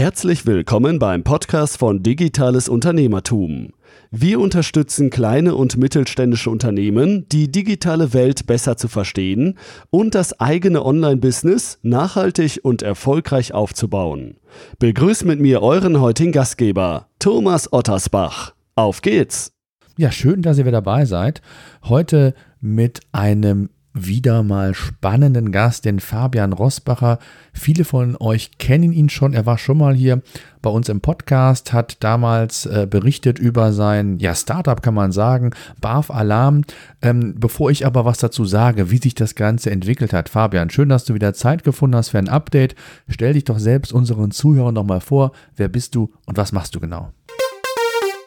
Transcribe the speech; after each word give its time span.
Herzlich 0.00 0.46
willkommen 0.46 0.98
beim 0.98 1.24
Podcast 1.24 1.76
von 1.76 2.02
Digitales 2.02 2.70
Unternehmertum. 2.70 3.74
Wir 4.10 4.40
unterstützen 4.40 5.10
kleine 5.10 5.54
und 5.54 5.76
mittelständische 5.76 6.48
Unternehmen, 6.48 7.28
die 7.28 7.52
digitale 7.52 8.14
Welt 8.14 8.46
besser 8.46 8.78
zu 8.78 8.88
verstehen 8.88 9.58
und 9.90 10.14
das 10.14 10.40
eigene 10.40 10.86
Online-Business 10.86 11.80
nachhaltig 11.82 12.60
und 12.62 12.80
erfolgreich 12.80 13.52
aufzubauen. 13.52 14.38
Begrüßt 14.78 15.26
mit 15.26 15.38
mir 15.38 15.60
euren 15.60 16.00
heutigen 16.00 16.32
Gastgeber, 16.32 17.08
Thomas 17.18 17.70
Ottersbach. 17.70 18.54
Auf 18.76 19.02
geht's! 19.02 19.52
Ja, 19.98 20.10
schön, 20.10 20.40
dass 20.40 20.56
ihr 20.56 20.64
wieder 20.64 20.80
dabei 20.80 21.04
seid. 21.04 21.42
Heute 21.84 22.32
mit 22.62 23.00
einem 23.12 23.68
wieder 23.92 24.42
mal 24.42 24.74
spannenden 24.74 25.50
Gast, 25.52 25.84
den 25.84 26.00
Fabian 26.00 26.52
Rossbacher. 26.52 27.18
Viele 27.52 27.84
von 27.84 28.16
euch 28.18 28.58
kennen 28.58 28.92
ihn 28.92 29.08
schon. 29.08 29.32
Er 29.32 29.46
war 29.46 29.58
schon 29.58 29.78
mal 29.78 29.94
hier 29.94 30.22
bei 30.62 30.70
uns 30.70 30.88
im 30.88 31.00
Podcast, 31.00 31.72
hat 31.72 31.96
damals 32.00 32.66
äh, 32.66 32.86
berichtet 32.88 33.38
über 33.38 33.72
sein 33.72 34.18
ja, 34.18 34.34
Startup, 34.34 34.80
kann 34.80 34.94
man 34.94 35.10
sagen, 35.10 35.50
BAF 35.80 36.10
Alarm. 36.10 36.62
Ähm, 37.02 37.34
bevor 37.36 37.70
ich 37.70 37.86
aber 37.86 38.04
was 38.04 38.18
dazu 38.18 38.44
sage, 38.44 38.90
wie 38.90 38.98
sich 38.98 39.14
das 39.14 39.34
Ganze 39.34 39.70
entwickelt 39.70 40.12
hat, 40.12 40.28
Fabian, 40.28 40.70
schön, 40.70 40.88
dass 40.88 41.04
du 41.04 41.14
wieder 41.14 41.34
Zeit 41.34 41.64
gefunden 41.64 41.96
hast 41.96 42.10
für 42.10 42.18
ein 42.18 42.28
Update. 42.28 42.74
Stell 43.08 43.32
dich 43.32 43.44
doch 43.44 43.58
selbst 43.58 43.92
unseren 43.92 44.30
Zuhörern 44.30 44.74
nochmal 44.74 45.00
vor. 45.00 45.32
Wer 45.56 45.68
bist 45.68 45.94
du 45.94 46.12
und 46.26 46.36
was 46.36 46.52
machst 46.52 46.74
du 46.74 46.80
genau? 46.80 47.12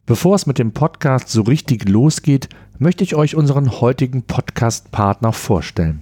Bevor 0.05 0.35
es 0.35 0.45
mit 0.45 0.59
dem 0.59 0.73
Podcast 0.73 1.29
so 1.29 1.43
richtig 1.43 1.87
losgeht, 1.87 2.49
möchte 2.77 3.05
ich 3.05 3.15
euch 3.15 3.37
unseren 3.37 3.79
heutigen 3.79 4.23
Podcast-Partner 4.23 5.31
vorstellen. 5.31 6.01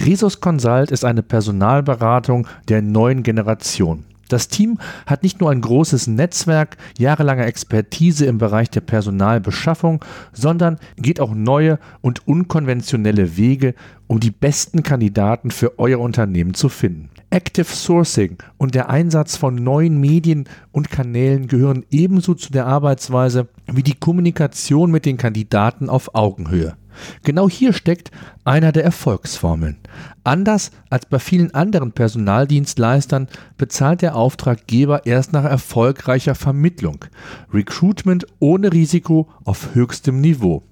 Resus 0.00 0.40
Consult 0.40 0.90
ist 0.90 1.04
eine 1.04 1.22
Personalberatung 1.22 2.48
der 2.68 2.82
neuen 2.82 3.22
Generation. 3.22 4.04
Das 4.28 4.48
Team 4.48 4.80
hat 5.06 5.22
nicht 5.22 5.40
nur 5.40 5.52
ein 5.52 5.60
großes 5.60 6.08
Netzwerk, 6.08 6.76
jahrelange 6.98 7.44
Expertise 7.44 8.26
im 8.26 8.38
Bereich 8.38 8.68
der 8.68 8.80
Personalbeschaffung, 8.80 10.04
sondern 10.32 10.80
geht 10.96 11.20
auch 11.20 11.32
neue 11.32 11.78
und 12.00 12.26
unkonventionelle 12.26 13.36
Wege, 13.36 13.76
um 14.08 14.18
die 14.18 14.32
besten 14.32 14.82
Kandidaten 14.82 15.52
für 15.52 15.78
euer 15.78 16.00
Unternehmen 16.00 16.54
zu 16.54 16.68
finden. 16.68 17.10
Active 17.36 17.66
Sourcing 17.66 18.38
und 18.56 18.74
der 18.74 18.88
Einsatz 18.88 19.36
von 19.36 19.56
neuen 19.56 20.00
Medien 20.00 20.48
und 20.72 20.90
Kanälen 20.90 21.48
gehören 21.48 21.84
ebenso 21.90 22.32
zu 22.32 22.50
der 22.50 22.64
Arbeitsweise 22.64 23.48
wie 23.70 23.82
die 23.82 23.92
Kommunikation 23.92 24.90
mit 24.90 25.04
den 25.04 25.18
Kandidaten 25.18 25.90
auf 25.90 26.14
Augenhöhe. 26.14 26.78
Genau 27.24 27.46
hier 27.46 27.74
steckt 27.74 28.10
einer 28.46 28.72
der 28.72 28.84
Erfolgsformeln. 28.84 29.76
Anders 30.24 30.70
als 30.88 31.04
bei 31.04 31.18
vielen 31.18 31.52
anderen 31.52 31.92
Personaldienstleistern 31.92 33.28
bezahlt 33.58 34.00
der 34.00 34.16
Auftraggeber 34.16 35.04
erst 35.04 35.34
nach 35.34 35.44
erfolgreicher 35.44 36.34
Vermittlung. 36.34 37.04
Recruitment 37.52 38.26
ohne 38.38 38.72
Risiko 38.72 39.28
auf 39.44 39.74
höchstem 39.74 40.22
Niveau. 40.22 40.62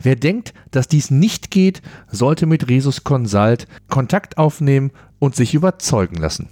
Wer 0.00 0.16
denkt, 0.16 0.54
dass 0.70 0.88
dies 0.88 1.10
nicht 1.10 1.50
geht, 1.50 1.82
sollte 2.10 2.46
mit 2.46 2.68
Resus 2.68 3.04
Consult 3.04 3.66
Kontakt 3.88 4.38
aufnehmen 4.38 4.90
und 5.18 5.36
sich 5.36 5.54
überzeugen 5.54 6.16
lassen. 6.16 6.48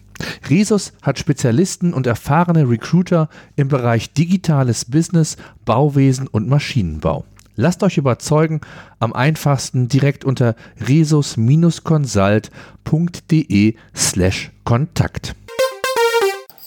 Resus 0.49 0.93
hat 1.03 1.19
Spezialisten 1.19 1.93
und 1.93 2.07
erfahrene 2.07 2.69
Recruiter 2.69 3.29
im 3.57 3.67
Bereich 3.69 4.13
digitales 4.13 4.85
Business, 4.85 5.37
Bauwesen 5.65 6.29
und 6.29 6.49
Maschinenbau. 6.49 7.25
Lasst 7.55 7.83
euch 7.83 7.99
überzeugen, 7.99 8.63
am 8.99 9.13
einfachsten 9.13 9.89
direkt 9.89 10.25
unter 10.25 10.55
resus-consult.de 10.89 13.75
slash 13.95 14.51
Kontakt. 14.65 15.35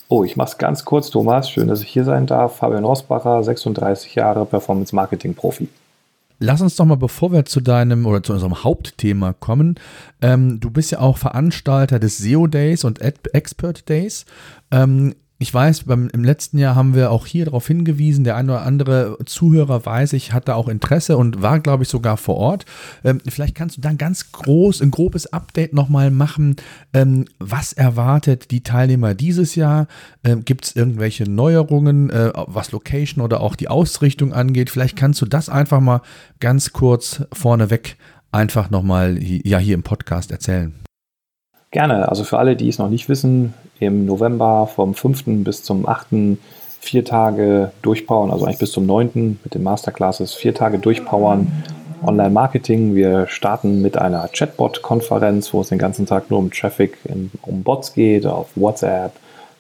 Oh, 0.08 0.23
ich 0.23 0.36
mache 0.36 0.50
es 0.50 0.60
ganz 0.60 0.86
kurz, 0.86 1.10
Thomas. 1.10 1.50
Schön, 1.50 1.68
dass 1.68 1.82
ich 1.82 1.88
hier 1.88 2.04
sein 2.04 2.28
darf. 2.28 2.58
Fabian 2.58 2.86
Rossbacher, 2.86 3.44
36 3.44 4.14
Jahre 4.14 4.46
Performance 4.46 4.96
Marketing 4.96 5.34
Profi. 5.34 5.68
Lass 6.39 6.61
uns 6.61 6.75
doch 6.75 6.86
mal, 6.86 6.95
bevor 6.95 7.31
wir 7.31 7.45
zu 7.45 7.61
deinem 7.61 8.05
oder 8.05 8.22
zu 8.22 8.33
unserem 8.33 8.64
Hauptthema 8.64 9.33
kommen, 9.33 9.76
ähm, 10.21 10.60
du 10.60 10.70
bist 10.70 10.92
ja 10.92 10.99
auch 10.99 11.17
Veranstalter 11.17 11.99
des 11.99 12.17
SEO 12.17 12.48
Days 12.48 12.83
und 12.83 12.99
Expert 13.02 13.87
Days. 13.87 14.26
Ähm, 14.71 15.15
ich 15.38 15.54
weiß, 15.54 15.84
beim, 15.84 16.08
im 16.14 16.23
letzten 16.23 16.58
Jahr 16.58 16.76
haben 16.76 16.96
wir 16.96 17.12
auch 17.12 17.26
hier 17.26 17.44
darauf 17.44 17.68
hingewiesen, 17.68 18.23
der 18.23 18.38
ein 18.38 18.50
oder 18.50 18.62
andere 18.62 19.18
Zuhörer 19.26 19.86
weiß 19.86 20.14
ich, 20.14 20.32
hatte 20.32 20.56
auch 20.56 20.70
Interesse 20.70 21.18
und 21.18 21.42
war, 21.42 21.60
glaube 21.60 21.84
ich, 21.84 21.90
sogar 21.90 22.16
vor 22.16 22.38
Ort. 22.38 22.66
Ähm, 23.04 23.20
vielleicht 23.28 23.54
kannst 23.54 23.76
du 23.76 23.82
dann 23.82 23.98
ganz 23.98 24.32
groß, 24.32 24.82
ein 24.82 24.92
grobes 24.92 25.28
Update 25.34 25.73
nochmal 25.73 26.10
machen. 26.10 26.56
Ähm, 26.94 27.26
was 27.38 27.73
erwartet 27.73 28.50
die 28.52 28.64
Teilnehmer 28.64 29.14
dieses 29.14 29.56
Jahr? 29.56 29.88
Ähm, 30.23 30.46
Gibt 30.46 30.66
es 30.66 30.76
irgendwelche 30.76 31.30
Neuerungen, 31.30 32.10
äh, 32.12 32.32
was 32.34 32.72
Location 32.72 33.22
oder 33.22 33.42
auch 33.42 33.58
die 33.58 33.67
Ausrichtung 33.67 34.32
angeht? 34.32 34.70
Vielleicht 34.70 34.96
kannst 34.96 35.22
du 35.22 35.26
das 35.26 35.50
einfach 35.50 35.82
mal 35.82 36.02
ganz 36.40 36.72
kurz 36.72 37.23
vorneweg 37.34 37.98
einfach 38.32 38.70
nochmal 38.70 39.22
ja, 39.22 39.60
hier 39.60 39.76
im 39.76 39.84
Podcast 39.84 40.32
erzählen. 40.32 40.73
Gerne. 41.75 42.08
Also 42.08 42.23
für 42.23 42.39
alle, 42.39 42.55
die 42.55 42.69
es 42.69 42.77
noch 42.77 42.87
nicht 42.87 43.09
wissen, 43.09 43.53
im 43.81 44.05
November 44.05 44.65
vom 44.73 44.93
5. 44.93 45.43
bis 45.43 45.61
zum 45.61 45.86
8. 45.86 46.37
vier 46.80 47.03
Tage 47.03 47.71
durchpowern, 47.81 48.31
also 48.31 48.45
eigentlich 48.45 48.59
bis 48.59 48.71
zum 48.71 48.86
9. 48.86 49.41
mit 49.43 49.53
den 49.53 49.61
Masterclasses, 49.61 50.33
vier 50.36 50.55
Tage 50.55 50.80
durchpowern. 50.80 51.52
Online-Marketing. 52.02 52.95
Wir 52.95 53.27
starten 53.27 53.81
mit 53.81 53.97
einer 53.97 54.30
Chatbot-Konferenz, 54.30 55.53
wo 55.53 55.59
es 55.59 55.67
den 55.67 55.77
ganzen 55.77 56.05
Tag 56.05 56.31
nur 56.31 56.39
um 56.39 56.49
Traffic, 56.49 56.97
um 57.41 57.63
Bots 57.63 57.93
geht, 57.93 58.25
auf 58.25 58.47
WhatsApp, 58.55 59.11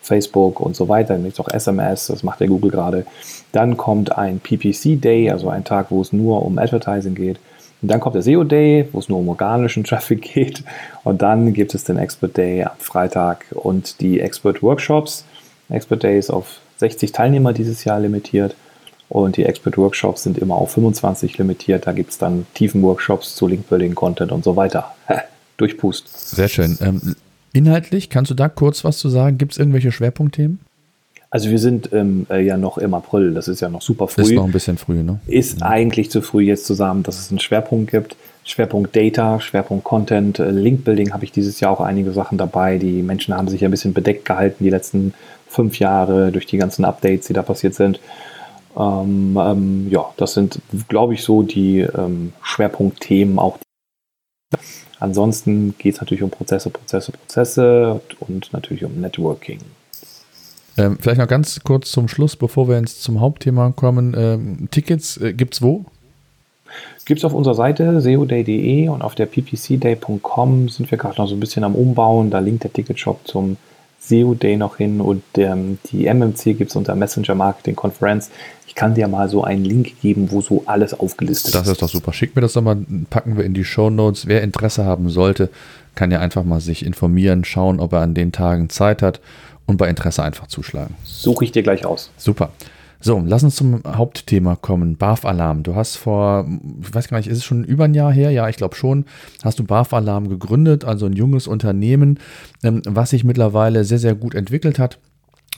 Facebook 0.01 0.61
und 0.61 0.73
so 0.77 0.87
weiter. 0.87 1.15
Nämlich 1.15 1.37
auch 1.41 1.49
SMS, 1.49 2.07
das 2.07 2.23
macht 2.23 2.39
der 2.39 2.47
Google 2.47 2.71
gerade. 2.71 3.05
Dann 3.51 3.75
kommt 3.75 4.17
ein 4.17 4.39
PPC 4.39 5.01
Day, 5.01 5.29
also 5.31 5.49
ein 5.49 5.65
Tag, 5.65 5.87
wo 5.89 5.99
es 5.99 6.13
nur 6.13 6.45
um 6.45 6.59
Advertising 6.59 7.15
geht. 7.15 7.39
Und 7.81 7.89
dann 7.89 7.99
kommt 7.99 8.15
der 8.15 8.21
SEO 8.21 8.43
Day, 8.43 8.87
wo 8.91 8.99
es 8.99 9.09
nur 9.09 9.19
um 9.19 9.29
organischen 9.29 9.83
Traffic 9.85 10.21
geht. 10.21 10.63
Und 11.03 11.21
dann 11.21 11.53
gibt 11.53 11.75
es 11.75 11.83
den 11.83 11.97
Expert 11.97 12.37
Day 12.37 12.63
am 12.63 12.77
Freitag 12.79 13.45
und 13.51 14.01
die 14.01 14.19
Expert 14.19 14.63
Workshops. 14.63 15.25
Expert 15.69 16.03
Day 16.03 16.17
ist 16.17 16.29
auf 16.29 16.59
60 16.77 17.11
Teilnehmer 17.11 17.53
dieses 17.53 17.83
Jahr 17.83 17.99
limitiert. 17.99 18.55
Und 19.07 19.37
die 19.37 19.45
Expert 19.45 19.77
Workshops 19.77 20.23
sind 20.23 20.37
immer 20.37 20.55
auf 20.55 20.71
25 20.71 21.37
limitiert. 21.37 21.85
Da 21.85 21.91
gibt 21.91 22.11
es 22.11 22.17
dann 22.17 22.47
tiefen 22.53 22.81
Workshops 22.81 23.35
zu 23.35 23.47
Link-Building, 23.47 23.93
Content 23.93 24.31
und 24.31 24.43
so 24.43 24.55
weiter. 24.55 24.95
Durchpust. 25.57 26.35
Sehr 26.35 26.47
schön. 26.47 26.77
Ähm, 26.81 27.15
inhaltlich, 27.53 28.09
kannst 28.09 28.31
du 28.31 28.35
da 28.35 28.49
kurz 28.49 28.83
was 28.83 28.97
zu 28.97 29.09
sagen? 29.09 29.37
Gibt 29.37 29.53
es 29.53 29.57
irgendwelche 29.57 29.91
Schwerpunktthemen? 29.91 30.59
Also 31.35 31.49
wir 31.49 31.59
sind 31.59 31.91
ähm, 31.91 32.25
äh, 32.29 32.39
ja 32.39 32.55
noch 32.55 32.77
im 32.77 32.93
April, 32.93 33.33
das 33.33 33.49
ist 33.49 33.59
ja 33.59 33.67
noch 33.67 33.81
super 33.81 34.07
früh. 34.07 34.21
Ist 34.21 34.31
noch 34.31 34.45
ein 34.45 34.53
bisschen 34.53 34.77
früh, 34.77 35.03
ne? 35.03 35.19
Ist 35.27 35.59
ja. 35.59 35.65
eigentlich 35.65 36.09
zu 36.09 36.21
früh 36.21 36.43
jetzt 36.43 36.65
zusammen, 36.65 37.03
dass 37.03 37.19
es 37.19 37.29
einen 37.29 37.39
Schwerpunkt 37.39 37.91
gibt. 37.91 38.15
Schwerpunkt 38.45 38.95
Data, 38.95 39.41
Schwerpunkt 39.41 39.83
Content, 39.83 40.39
äh, 40.39 40.49
Link-Building 40.49 41.11
habe 41.11 41.25
ich 41.25 41.33
dieses 41.33 41.59
Jahr 41.59 41.73
auch 41.73 41.81
einige 41.81 42.13
Sachen 42.13 42.37
dabei. 42.37 42.77
Die 42.77 43.03
Menschen 43.03 43.35
haben 43.35 43.49
sich 43.49 43.65
ein 43.65 43.71
bisschen 43.71 43.93
bedeckt 43.93 44.23
gehalten 44.23 44.63
die 44.63 44.69
letzten 44.69 45.13
fünf 45.45 45.77
Jahre 45.77 46.31
durch 46.31 46.45
die 46.45 46.55
ganzen 46.55 46.85
Updates, 46.85 47.27
die 47.27 47.33
da 47.33 47.41
passiert 47.41 47.73
sind. 47.73 47.99
Ähm, 48.77 49.37
ähm, 49.37 49.87
ja, 49.89 50.05
das 50.15 50.35
sind, 50.35 50.61
glaube 50.87 51.15
ich, 51.15 51.23
so 51.23 51.43
die 51.43 51.81
ähm, 51.81 52.31
Schwerpunktthemen 52.43 53.39
auch. 53.39 53.57
Ansonsten 55.01 55.75
geht 55.77 55.95
es 55.95 55.99
natürlich 55.99 56.23
um 56.23 56.29
Prozesse, 56.29 56.69
Prozesse, 56.69 57.11
Prozesse 57.11 57.99
und 58.21 58.53
natürlich 58.53 58.85
um 58.85 59.01
Networking. 59.01 59.59
Ähm, 60.77 60.97
vielleicht 60.99 61.19
noch 61.19 61.27
ganz 61.27 61.61
kurz 61.63 61.91
zum 61.91 62.07
Schluss, 62.07 62.35
bevor 62.35 62.67
wir 62.67 62.77
jetzt 62.77 63.01
zum 63.01 63.21
Hauptthema 63.21 63.71
kommen. 63.71 64.13
Ähm, 64.17 64.67
Tickets 64.71 65.17
äh, 65.17 65.33
gibt 65.33 65.53
es 65.53 65.61
wo? 65.61 65.85
Gibt 67.05 67.19
es 67.19 67.25
auf 67.25 67.33
unserer 67.33 67.55
Seite 67.55 68.01
seoday.de 68.01 68.89
und 68.89 69.01
auf 69.01 69.15
der 69.15 69.27
ppcday.com 69.27 70.69
sind 70.69 70.89
wir 70.91 70.97
gerade 70.97 71.21
noch 71.21 71.27
so 71.27 71.35
ein 71.35 71.39
bisschen 71.39 71.63
am 71.63 71.75
Umbauen. 71.75 72.31
Da 72.31 72.39
linkt 72.39 72.63
der 72.63 72.73
Ticketshop 72.73 73.27
zum 73.27 73.57
SEO 73.99 74.33
Day 74.33 74.57
noch 74.57 74.77
hin 74.77 75.01
und 75.01 75.23
ähm, 75.37 75.79
die 75.91 76.07
MMC 76.07 76.57
gibt 76.57 76.71
es 76.71 76.75
unter 76.75 76.95
Messenger 76.95 77.35
Marketing 77.35 77.75
Conference. 77.75 78.29
Ich 78.67 78.75
kann 78.75 78.93
dir 78.93 79.07
mal 79.07 79.29
so 79.29 79.43
einen 79.43 79.63
Link 79.63 80.01
geben, 80.01 80.31
wo 80.31 80.41
so 80.41 80.63
alles 80.65 80.93
aufgelistet 80.99 81.53
ist. 81.53 81.55
Das 81.55 81.67
ist 81.67 81.81
doch 81.81 81.89
super. 81.89 82.11
Schick 82.11 82.35
mir 82.35 82.41
das 82.41 82.53
doch 82.53 82.61
mal, 82.61 82.77
packen 83.09 83.37
wir 83.37 83.45
in 83.45 83.53
die 83.53 83.63
Show 83.63 83.89
Notes. 83.89 84.27
Wer 84.27 84.43
Interesse 84.43 84.83
haben 84.83 85.09
sollte, 85.09 85.49
kann 85.95 86.11
ja 86.11 86.19
einfach 86.19 86.43
mal 86.43 86.59
sich 86.59 86.85
informieren, 86.85 87.45
schauen, 87.45 87.79
ob 87.79 87.93
er 87.93 88.01
an 88.01 88.13
den 88.13 88.31
Tagen 88.31 88.69
Zeit 88.69 89.01
hat 89.01 89.21
und 89.65 89.77
bei 89.77 89.89
Interesse 89.89 90.23
einfach 90.23 90.47
zuschlagen. 90.47 90.95
Suche 91.03 91.45
ich 91.45 91.51
dir 91.51 91.63
gleich 91.63 91.85
aus. 91.85 92.11
Super. 92.17 92.51
So, 93.01 93.21
lass 93.23 93.43
uns 93.43 93.55
zum 93.55 93.83
Hauptthema 93.85 94.55
kommen. 94.55 94.97
BAF-Alarm. 94.97 95.61
Du 95.61 95.75
hast 95.75 95.95
vor, 95.95 96.47
ich 96.81 96.93
weiß 96.93 97.07
gar 97.07 97.17
nicht, 97.17 97.27
ist 97.27 97.37
es 97.37 97.43
schon 97.43 97.63
über 97.63 97.85
ein 97.85 97.93
Jahr 97.93 98.11
her? 98.11 98.31
Ja, 98.31 98.49
ich 98.49 98.55
glaube 98.55 98.75
schon. 98.75 99.05
Hast 99.43 99.59
du 99.59 99.63
BAF-Alarm 99.63 100.27
gegründet, 100.27 100.85
also 100.85 101.05
ein 101.05 101.13
junges 101.13 101.45
Unternehmen, 101.45 102.19
ähm, 102.63 102.81
was 102.87 103.11
sich 103.11 103.23
mittlerweile 103.23 103.83
sehr, 103.83 103.99
sehr 103.99 104.15
gut 104.15 104.33
entwickelt 104.33 104.79
hat. 104.79 104.97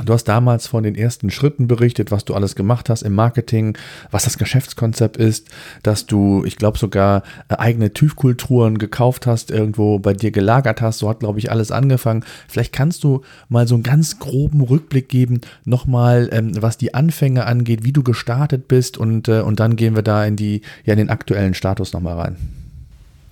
Du 0.06 0.14
hast 0.14 0.26
damals 0.26 0.68
von 0.68 0.84
den 0.84 0.94
ersten 0.94 1.32
Schritten 1.32 1.68
berichtet, 1.68 2.12
was 2.12 2.24
du 2.24 2.36
alles 2.36 2.56
gemacht 2.56 2.88
hast 2.90 3.02
im 3.02 3.16
Marketing, 3.16 3.76
was 4.12 4.26
das 4.26 4.38
Geschäftskonzept 4.38 5.18
ist, 5.18 5.50
dass 5.82 6.06
du, 6.06 6.44
ich 6.46 6.58
glaube, 6.58 6.78
sogar 6.78 7.24
äh, 7.50 7.56
eigene 7.56 7.92
TÜV-Kulturen 7.92 8.78
gekauft 8.78 9.26
hast, 9.26 9.50
irgendwo 9.50 9.98
bei 9.98 10.14
dir 10.14 10.30
gelagert 10.30 10.82
hast. 10.82 11.00
So 11.00 11.10
hat, 11.10 11.22
glaube 11.22 11.40
ich, 11.40 11.50
alles 11.50 11.72
angefangen. 11.72 12.24
Vielleicht 12.48 12.74
kannst 12.74 13.04
du 13.04 13.22
mal 13.50 13.68
so 13.68 13.74
einen 13.74 13.84
ganz 13.84 14.20
groben 14.20 14.62
Rückblick 14.62 15.10
geben, 15.10 15.42
nochmal, 15.66 16.30
ähm, 16.32 16.52
was 16.62 16.78
die 16.78 16.94
Anfänge 16.94 17.46
angeht, 17.46 17.84
wie 17.84 17.94
du 17.94 18.04
gestartet 18.04 18.68
bist 18.68 19.00
und, 19.00 19.28
äh, 19.28 19.42
und 19.42 19.60
dann 19.60 19.76
gehen 19.76 19.96
wir 19.96 20.04
da 20.04 20.24
in, 20.26 20.36
die, 20.36 20.62
ja, 20.86 20.94
in 20.94 21.00
den 21.00 21.10
aktuellen 21.10 21.56
Status 21.56 21.94
nochmal 21.94 22.20
rein. 22.20 22.67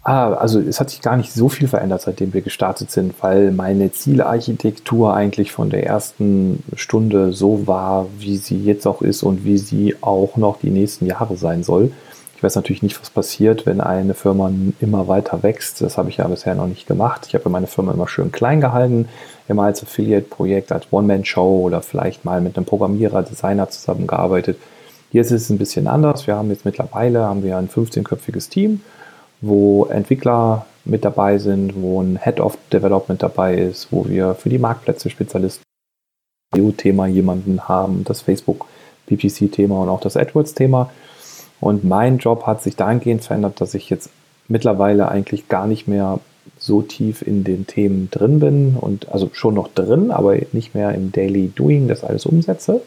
Ah, 0.08 0.34
also 0.34 0.60
es 0.60 0.80
hat 0.80 0.92
sich 0.92 1.02
gar 1.02 1.18
nicht 1.18 1.34
so 1.34 1.50
viel 1.50 1.68
verändert, 1.68 2.02
seitdem 2.02 2.32
wir 2.32 2.42
gestartet 2.42 2.92
sind, 2.92 3.16
weil 3.24 3.50
meine 3.50 3.92
Zielarchitektur 3.92 5.16
eigentlich 5.16 5.52
von 5.52 5.72
der 5.72 5.84
ersten 5.88 6.64
Stunde 6.76 7.34
so 7.34 7.66
war, 7.66 8.06
wie 8.20 8.38
sie 8.38 8.64
jetzt 8.64 8.86
auch 8.86 9.02
ist 9.02 9.24
und 9.24 9.46
wie 9.46 9.58
sie 9.58 9.96
auch 10.02 10.38
noch 10.38 10.60
die 10.60 10.70
nächsten 10.70 11.08
Jahre 11.08 11.38
sein 11.38 11.64
soll. 11.64 11.92
Ich 12.38 12.44
weiß 12.44 12.56
natürlich 12.56 12.84
nicht, 12.84 13.02
was 13.02 13.10
passiert, 13.10 13.66
wenn 13.66 13.82
eine 13.82 14.14
Firma 14.14 14.52
immer 14.80 15.08
weiter 15.08 15.42
wächst. 15.42 15.82
Das 15.82 15.98
habe 15.98 16.10
ich 16.10 16.18
ja 16.18 16.28
bisher 16.28 16.54
noch 16.54 16.68
nicht 16.68 16.86
gemacht. 16.86 17.26
Ich 17.28 17.34
habe 17.34 17.50
meine 17.50 17.66
Firma 17.66 17.92
immer 17.92 18.08
schön 18.08 18.32
klein 18.32 18.62
gehalten, 18.62 19.08
immer 19.48 19.64
als 19.64 19.82
Affiliate-Projekt, 19.82 20.72
als 20.72 20.86
One-Man-Show 20.92 21.62
oder 21.64 21.82
vielleicht 21.82 22.26
mal 22.26 22.42
mit 22.42 22.58
einem 22.58 22.68
Programmierer, 22.68 23.24
Designer 23.24 23.72
zusammengearbeitet. 23.72 24.60
Hier 25.12 25.22
ist 25.22 25.32
es 25.32 25.50
ein 25.50 25.58
bisschen 25.58 25.88
anders. 25.88 26.28
Wir 26.28 26.36
haben 26.36 26.52
jetzt 26.52 26.64
mittlerweile 26.64 27.24
haben 27.24 27.42
wir 27.42 27.58
ein 27.58 27.70
15-köpfiges 27.70 28.52
Team 28.52 28.82
wo 29.42 29.86
Entwickler 29.86 30.66
mit 30.86 31.04
dabei 31.04 31.38
sind, 31.38 31.82
wo 31.82 32.02
ein 32.02 32.20
Head 32.22 32.40
of 32.40 32.58
Development 32.72 33.22
dabei 33.22 33.56
ist, 33.56 33.92
wo 33.92 34.08
wir 34.08 34.36
für 34.36 34.50
die 34.50 34.60
Marktplätze 34.60 35.10
Spezialisten 35.10 35.64
EU-Thema 36.56 37.08
jemanden 37.08 37.68
haben, 37.68 38.04
das 38.04 38.22
Facebook 38.22 38.66
PPC-Thema 39.08 39.82
und 39.82 39.90
auch 39.90 40.00
das 40.00 40.18
AdWords-Thema. 40.18 40.90
Und 41.60 41.84
mein 41.84 42.18
Job 42.18 42.46
hat 42.46 42.62
sich 42.62 42.76
dahingehend 42.76 43.24
verändert, 43.24 43.62
dass 43.62 43.74
ich 43.74 43.90
jetzt 43.90 44.10
mittlerweile 44.48 45.10
eigentlich 45.10 45.48
gar 45.48 45.68
nicht 45.68 45.88
mehr 45.88 46.20
so 46.58 46.82
tief 46.82 47.22
in 47.22 47.44
den 47.44 47.66
Themen 47.66 48.10
drin 48.12 48.40
bin 48.40 48.78
und 48.80 49.10
also 49.10 49.30
schon 49.34 49.56
noch 49.56 49.68
drin, 49.70 50.12
aber 50.12 50.36
nicht 50.52 50.76
mehr 50.76 50.94
im 50.94 51.12
Daily 51.12 51.52
Doing 51.56 51.88
das 51.88 52.04
alles 52.04 52.26
umsetze, 52.26 52.82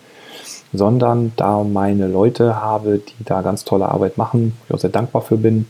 sondern 0.73 1.33
da 1.37 1.65
meine 1.65 2.07
Leute 2.07 2.63
habe, 2.63 2.99
die 2.99 3.25
da 3.25 3.43
ganz 3.43 3.65
tolle 3.65 3.89
Arbeit 3.89 4.17
machen, 4.17 4.55
ich 4.67 4.75
auch 4.75 4.79
sehr 4.79 4.91
dankbar 4.91 5.23
für 5.23 5.37
bin, 5.37 5.67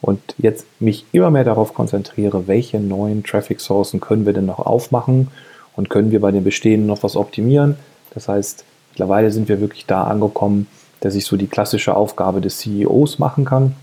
und 0.00 0.20
jetzt 0.38 0.66
mich 0.80 1.04
immer 1.12 1.30
mehr 1.30 1.44
darauf 1.44 1.74
konzentriere, 1.74 2.46
welche 2.46 2.80
neuen 2.80 3.22
Traffic 3.22 3.60
Sourcen 3.60 4.00
können 4.00 4.26
wir 4.26 4.32
denn 4.32 4.46
noch 4.46 4.58
aufmachen 4.60 5.28
und 5.76 5.90
können 5.90 6.10
wir 6.10 6.20
bei 6.20 6.30
den 6.30 6.44
bestehenden 6.44 6.86
noch 6.86 7.02
was 7.02 7.16
optimieren. 7.16 7.76
Das 8.14 8.28
heißt, 8.28 8.64
mittlerweile 8.90 9.30
sind 9.30 9.48
wir 9.48 9.60
wirklich 9.60 9.86
da 9.86 10.04
angekommen, 10.04 10.66
dass 11.00 11.14
ich 11.14 11.24
so 11.24 11.36
die 11.36 11.46
klassische 11.46 11.96
Aufgabe 11.96 12.40
des 12.40 12.58
CEOs 12.58 13.18
machen 13.18 13.44
kann. 13.44 13.74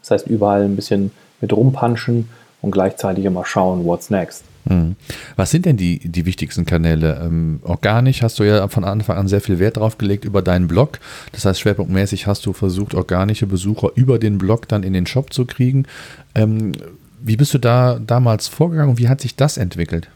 Das 0.00 0.10
heißt, 0.10 0.26
überall 0.26 0.62
ein 0.62 0.76
bisschen 0.76 1.10
mit 1.40 1.52
rumpanschen 1.52 2.28
und 2.62 2.70
gleichzeitig 2.70 3.24
immer 3.24 3.44
schauen, 3.44 3.84
what's 3.84 4.10
next. 4.10 4.44
Hm. 4.66 4.96
Was 5.36 5.50
sind 5.50 5.66
denn 5.66 5.76
die, 5.76 5.98
die 5.98 6.26
wichtigsten 6.26 6.66
Kanäle? 6.66 7.20
Ähm, 7.22 7.60
organisch 7.62 8.22
hast 8.22 8.38
du 8.38 8.44
ja 8.44 8.68
von 8.68 8.84
Anfang 8.84 9.16
an 9.16 9.28
sehr 9.28 9.40
viel 9.40 9.58
Wert 9.58 9.76
drauf 9.76 9.98
gelegt 9.98 10.24
über 10.24 10.42
deinen 10.42 10.68
Blog. 10.68 10.98
Das 11.32 11.44
heißt, 11.44 11.60
schwerpunktmäßig 11.60 12.26
hast 12.26 12.44
du 12.46 12.52
versucht, 12.52 12.94
organische 12.94 13.46
Besucher 13.46 13.90
über 13.94 14.18
den 14.18 14.38
Blog 14.38 14.68
dann 14.68 14.82
in 14.82 14.92
den 14.92 15.06
Shop 15.06 15.32
zu 15.32 15.46
kriegen. 15.46 15.86
Ähm, 16.34 16.72
wie 17.20 17.36
bist 17.36 17.54
du 17.54 17.58
da 17.58 17.98
damals 17.98 18.48
vorgegangen 18.48 18.90
und 18.90 18.98
wie 18.98 19.08
hat 19.08 19.20
sich 19.20 19.36
das 19.36 19.56
entwickelt? 19.56 20.08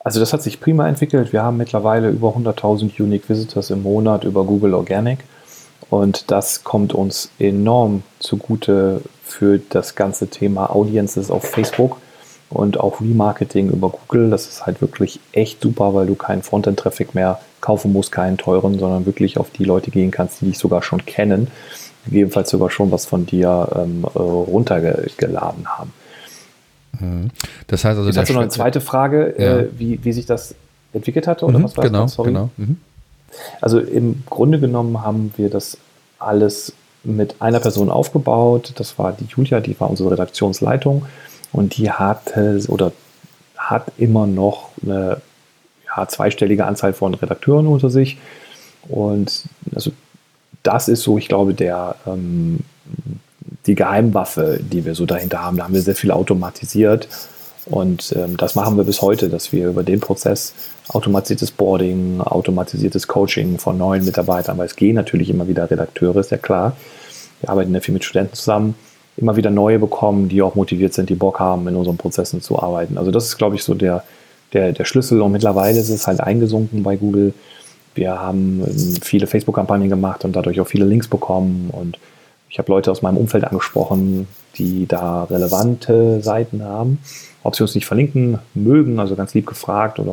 Also 0.00 0.20
das 0.20 0.32
hat 0.32 0.42
sich 0.42 0.60
prima 0.60 0.88
entwickelt. 0.88 1.32
Wir 1.32 1.42
haben 1.42 1.56
mittlerweile 1.56 2.08
über 2.10 2.28
100.000 2.28 3.00
Unique 3.00 3.28
Visitors 3.28 3.70
im 3.70 3.82
Monat 3.82 4.24
über 4.24 4.44
Google 4.44 4.74
Organic. 4.74 5.18
Und 5.90 6.30
das 6.30 6.64
kommt 6.64 6.92
uns 6.92 7.30
enorm 7.38 8.02
zugute 8.18 9.02
für 9.22 9.58
das 9.58 9.94
ganze 9.94 10.28
Thema 10.28 10.70
Audiences 10.74 11.30
auf 11.30 11.44
Facebook 11.44 11.98
und 12.50 12.80
auch 12.80 13.00
Remarketing 13.00 13.70
über 13.70 13.90
Google. 13.90 14.30
Das 14.30 14.48
ist 14.48 14.66
halt 14.66 14.80
wirklich 14.80 15.20
echt 15.32 15.60
super, 15.62 15.94
weil 15.94 16.06
du 16.06 16.14
keinen 16.14 16.42
Frontend-Traffic 16.42 17.14
mehr 17.14 17.40
kaufen 17.60 17.92
musst, 17.92 18.12
keinen 18.12 18.38
teuren, 18.38 18.78
sondern 18.78 19.06
wirklich 19.06 19.38
auf 19.38 19.50
die 19.50 19.64
Leute 19.64 19.90
gehen 19.90 20.10
kannst, 20.10 20.40
die 20.40 20.46
dich 20.46 20.58
sogar 20.58 20.82
schon 20.82 21.04
kennen, 21.04 21.48
gegebenenfalls 22.04 22.50
sogar 22.50 22.70
schon 22.70 22.90
was 22.90 23.06
von 23.06 23.26
dir 23.26 23.68
ähm, 23.74 24.04
äh, 24.04 24.18
runtergeladen 24.18 25.66
haben. 25.66 25.92
Mhm. 26.98 27.30
Das 27.66 27.84
heißt 27.84 27.98
also, 27.98 28.08
Jetzt 28.08 28.18
hast 28.18 28.30
du 28.30 28.34
noch 28.34 28.40
eine 28.40 28.50
zweite 28.50 28.80
Frage, 28.80 29.34
ja. 29.38 29.58
äh, 29.58 29.68
wie, 29.76 30.02
wie 30.04 30.12
sich 30.12 30.26
das 30.26 30.54
entwickelt 30.92 31.26
hatte 31.26 31.44
oder 31.44 31.58
mhm, 31.58 31.64
was 31.64 31.76
war 31.76 31.84
genau, 31.84 32.02
das? 32.02 32.14
Sorry. 32.14 32.28
genau. 32.28 32.50
Mhm. 32.56 32.78
Also 33.60 33.78
im 33.78 34.22
Grunde 34.30 34.58
genommen 34.58 35.02
haben 35.02 35.32
wir 35.36 35.50
das 35.50 35.76
alles 36.18 36.72
mit 37.04 37.36
einer 37.40 37.60
Person 37.60 37.90
aufgebaut. 37.90 38.72
Das 38.76 38.98
war 38.98 39.12
die 39.12 39.26
Julia, 39.26 39.60
die 39.60 39.78
war 39.78 39.90
unsere 39.90 40.10
Redaktionsleitung. 40.10 41.04
Und 41.52 41.76
die 41.76 41.90
hatte 41.90 42.60
oder 42.68 42.92
hat 43.56 43.92
immer 43.96 44.26
noch 44.26 44.70
eine 44.82 45.20
ja, 45.86 46.06
zweistellige 46.06 46.64
Anzahl 46.64 46.92
von 46.92 47.14
Redakteuren 47.14 47.66
unter 47.66 47.90
sich. 47.90 48.18
Und 48.88 49.44
also 49.74 49.90
das 50.62 50.88
ist 50.88 51.02
so, 51.02 51.18
ich 51.18 51.28
glaube, 51.28 51.54
der, 51.54 51.96
ähm, 52.06 52.60
die 53.66 53.74
Geheimwaffe, 53.74 54.60
die 54.60 54.84
wir 54.84 54.94
so 54.94 55.06
dahinter 55.06 55.42
haben. 55.42 55.56
Da 55.56 55.64
haben 55.64 55.74
wir 55.74 55.82
sehr 55.82 55.96
viel 55.96 56.10
automatisiert. 56.10 57.08
Und 57.66 58.14
ähm, 58.16 58.36
das 58.36 58.54
machen 58.54 58.76
wir 58.76 58.84
bis 58.84 59.02
heute, 59.02 59.28
dass 59.28 59.52
wir 59.52 59.68
über 59.68 59.82
den 59.82 60.00
Prozess 60.00 60.54
automatisiertes 60.88 61.50
Boarding, 61.50 62.20
automatisiertes 62.20 63.08
Coaching 63.08 63.58
von 63.58 63.76
neuen 63.76 64.06
Mitarbeitern, 64.06 64.56
weil 64.56 64.66
es 64.66 64.76
gehen 64.76 64.94
natürlich 64.94 65.28
immer 65.28 65.48
wieder 65.48 65.70
Redakteure, 65.70 66.16
ist 66.16 66.30
ja 66.30 66.38
klar. 66.38 66.76
Wir 67.40 67.50
arbeiten 67.50 67.74
ja 67.74 67.80
viel 67.80 67.92
mit 67.92 68.04
Studenten 68.04 68.34
zusammen 68.34 68.74
immer 69.18 69.36
wieder 69.36 69.50
neue 69.50 69.78
bekommen, 69.78 70.28
die 70.28 70.42
auch 70.42 70.54
motiviert 70.54 70.94
sind, 70.94 71.10
die 71.10 71.14
Bock 71.14 71.40
haben, 71.40 71.66
in 71.68 71.74
unseren 71.74 71.96
Prozessen 71.96 72.40
zu 72.40 72.60
arbeiten. 72.60 72.96
Also 72.96 73.10
das 73.10 73.26
ist, 73.26 73.36
glaube 73.36 73.56
ich, 73.56 73.64
so 73.64 73.74
der, 73.74 74.04
der, 74.52 74.72
der 74.72 74.84
Schlüssel. 74.84 75.20
Und 75.20 75.32
mittlerweile 75.32 75.78
ist 75.78 75.90
es 75.90 76.06
halt 76.06 76.20
eingesunken 76.20 76.82
bei 76.82 76.96
Google. 76.96 77.34
Wir 77.94 78.20
haben 78.20 78.62
ähm, 78.64 78.96
viele 79.02 79.26
Facebook-Kampagnen 79.26 79.88
gemacht 79.88 80.24
und 80.24 80.36
dadurch 80.36 80.60
auch 80.60 80.68
viele 80.68 80.84
Links 80.84 81.08
bekommen. 81.08 81.70
Und 81.72 81.98
ich 82.48 82.58
habe 82.58 82.70
Leute 82.70 82.92
aus 82.92 83.02
meinem 83.02 83.16
Umfeld 83.16 83.44
angesprochen, 83.44 84.28
die 84.56 84.86
da 84.86 85.24
relevante 85.24 86.22
Seiten 86.22 86.62
haben. 86.62 86.98
Ob 87.42 87.56
sie 87.56 87.62
uns 87.62 87.74
nicht 87.74 87.86
verlinken 87.86 88.38
mögen, 88.54 89.00
also 89.00 89.16
ganz 89.16 89.34
lieb 89.34 89.46
gefragt 89.46 89.98
oder 89.98 90.12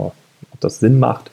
ob 0.51 0.59
das 0.59 0.79
Sinn 0.79 0.99
macht, 0.99 1.29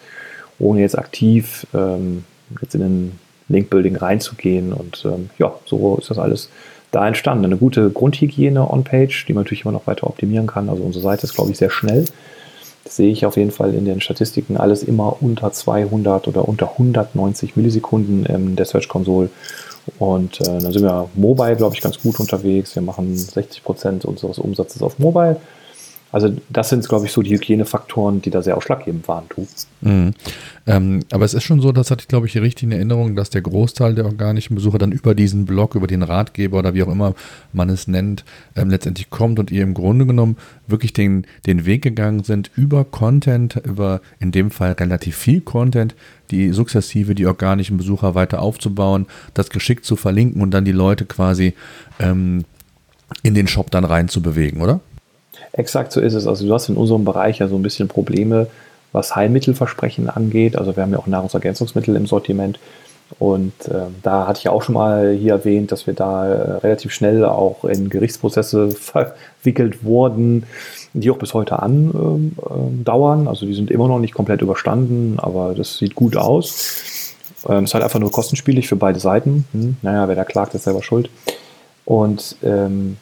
ohne 0.59 0.81
jetzt 0.81 0.99
aktiv 0.99 1.67
ähm, 1.75 2.25
jetzt 2.61 2.75
in 2.75 2.81
den 2.83 3.13
Link-Building 3.49 3.97
reinzugehen. 3.97 4.75
Und 4.75 5.05
ähm, 5.07 5.31
ja, 5.39 5.53
so 5.65 5.97
ist 5.97 6.11
das 6.11 6.19
alles 6.19 6.51
da 6.93 7.09
entstanden. 7.09 7.47
Eine 7.47 7.57
gute 7.57 7.91
Grundhygiene 7.91 8.71
on-page, 8.71 9.25
die 9.27 9.33
man 9.33 9.43
natürlich 9.43 9.65
immer 9.65 9.73
noch 9.73 9.87
weiter 9.89 10.07
optimieren 10.07 10.47
kann. 10.47 10.69
Also 10.69 10.85
unsere 10.85 11.03
Seite 11.03 11.25
ist, 11.25 11.35
glaube 11.35 11.51
ich, 11.51 11.59
sehr 11.59 11.71
schnell. 11.71 12.05
Das 12.85 12.97
sehe 12.97 13.11
ich 13.11 13.27
auf 13.27 13.37
jeden 13.37 13.51
Fall 13.51 13.75
in 13.75 13.85
den 13.85 14.01
Statistiken. 14.01 14.57
Alles 14.57 14.83
immer 14.83 15.17
unter 15.21 15.53
200 15.53 16.29
oder 16.29 16.47
unter 16.47 16.73
190 16.73 17.57
Millisekunden 17.57 18.27
in 18.27 18.57
der 18.57 18.67
Search 18.67 18.89
Console. 18.89 19.31
Und 19.99 20.41
äh, 20.41 20.45
dann 20.45 20.73
sind 20.73 20.83
wir 20.83 21.09
mobile, 21.15 21.57
glaube 21.57 21.75
ich, 21.75 21.81
ganz 21.81 21.99
gut 22.01 22.21
unterwegs. 22.21 22.75
Wir 22.75 22.83
machen 22.83 23.17
60 23.17 23.65
Prozent 23.65 24.05
unseres 24.05 24.39
Umsatzes 24.39 24.83
auf 24.83 24.99
mobile. 24.99 25.41
Also 26.13 26.37
das 26.51 26.69
sind, 26.69 26.87
glaube 26.87 27.07
ich, 27.07 27.13
so 27.13 27.23
die 27.23 27.31
Hygienefaktoren, 27.31 28.21
die 28.21 28.29
da 28.29 28.43
sehr 28.43 28.57
ausschlaggebend 28.57 29.09
waren. 29.09 29.25
Du. 29.35 29.47
Mhm. 29.81 30.13
Ähm, 30.67 31.01
aber 31.11 31.25
es 31.25 31.33
ist 31.33 31.43
schon 31.43 31.63
so, 31.63 31.73
das 31.73 31.91
hatte 31.91 32.03
ich, 32.03 32.09
glaube 32.09 32.27
ich, 32.27 32.37
richtig 32.37 32.65
in 32.65 32.73
Erinnerung, 32.73 33.17
dass 33.17 33.31
der 33.31 33.41
Großteil 33.41 33.95
der 33.95 34.05
organischen 34.05 34.55
Besucher 34.55 34.77
dann 34.77 34.93
über 34.93 35.15
diesen 35.15 35.47
Blog, 35.47 35.75
über 35.75 35.87
den 35.87 36.03
Ratgeber 36.03 36.59
oder 36.59 36.75
wie 36.75 36.83
auch 36.83 36.93
immer 36.93 37.15
man 37.55 37.71
es 37.71 37.89
nennt, 37.89 38.25
ähm, 38.55 38.69
letztendlich 38.69 39.09
kommt 39.09 39.39
und 39.39 39.51
ihr 39.51 39.63
im 39.63 39.73
Grunde 39.73 40.05
genommen 40.05 40.37
wirklich 40.67 40.93
den, 40.93 41.27
den 41.47 41.65
Weg 41.65 41.81
gegangen 41.81 42.25
sind 42.25 42.51
über 42.55 42.85
Content, 42.85 43.57
über 43.65 44.03
in 44.21 44.33
dem 44.33 44.51
Fall 44.51 44.73
relativ 44.73 45.17
viel 45.17 45.41
Content, 45.41 45.95
die 46.31 46.51
sukzessive 46.51 47.15
die 47.15 47.27
organischen 47.27 47.79
Besucher 47.79 48.15
weiter 48.15 48.43
aufzubauen, 48.43 49.07
das 49.33 49.49
geschickt 49.49 49.87
zu 49.87 49.97
verlinken 49.97 50.43
und 50.43 50.51
dann 50.51 50.67
die 50.67 50.73
Leute 50.73 51.07
quasi 51.07 51.55
ähm, 51.99 52.45
in 53.23 53.35
den 53.35 53.49
Shop 53.49 53.71
dann 53.71 53.85
rein 53.85 54.09
zu 54.09 54.21
bewegen, 54.21 54.61
oder? 54.61 54.81
Exakt 55.53 55.93
so 55.93 56.01
ist 56.01 56.15
es. 56.15 56.27
Also 56.27 56.47
du 56.47 56.55
hast 56.55 56.69
in 56.69 56.77
unserem 56.77 57.05
Bereich 57.05 57.39
ja 57.39 57.49
so 57.49 57.57
ein 57.57 57.63
bisschen 57.63 57.89
Probleme, 57.89 58.47
was 58.93 59.15
Heilmittelversprechen 59.15 60.09
angeht. 60.09 60.57
Also 60.57 60.77
wir 60.77 60.83
haben 60.83 60.93
ja 60.93 60.99
auch 60.99 61.07
Nahrungsergänzungsmittel 61.07 61.97
im 61.97 62.07
Sortiment. 62.07 62.59
Und 63.19 63.53
äh, 63.69 63.87
da 64.03 64.27
hatte 64.27 64.41
ich 64.41 64.49
auch 64.49 64.63
schon 64.63 64.75
mal 64.75 65.13
hier 65.13 65.33
erwähnt, 65.33 65.71
dass 65.71 65.87
wir 65.87 65.95
da 65.95 66.27
äh, 66.27 66.53
relativ 66.59 66.93
schnell 66.93 67.25
auch 67.25 67.65
in 67.65 67.91
Gerichtsprozesse 67.91 68.71
verwickelt 69.43 69.85
wurden, 69.85 70.45
die 70.95 71.11
auch 71.11 71.19
bis 71.19 71.35
heute 71.35 71.59
andauern. 71.59 73.21
Ähm, 73.21 73.27
äh, 73.27 73.29
also 73.29 73.47
die 73.47 73.55
sind 73.55 73.71
immer 73.71 73.89
noch 73.89 73.99
nicht 73.99 74.15
komplett 74.15 74.41
überstanden, 74.43 75.19
aber 75.19 75.55
das 75.55 75.79
sieht 75.79 75.95
gut 75.95 76.17
aus. 76.17 77.17
Ähm, 77.49 77.65
ist 77.65 77.75
halt 77.75 77.85
einfach 77.85 78.01
nur 78.01 78.13
kostenspielig 78.13 78.69
für 78.69 78.77
beide 78.77 79.01
Seiten. 79.01 79.47
Hm, 79.53 79.77
naja, 79.83 80.09
wer 80.09 80.17
da 80.17 80.25
klagt, 80.25 80.55
ist 80.55 80.65
selber 80.65 80.83
schuld. 80.83 81.11
Und 81.85 82.37
ähm, 82.43 82.97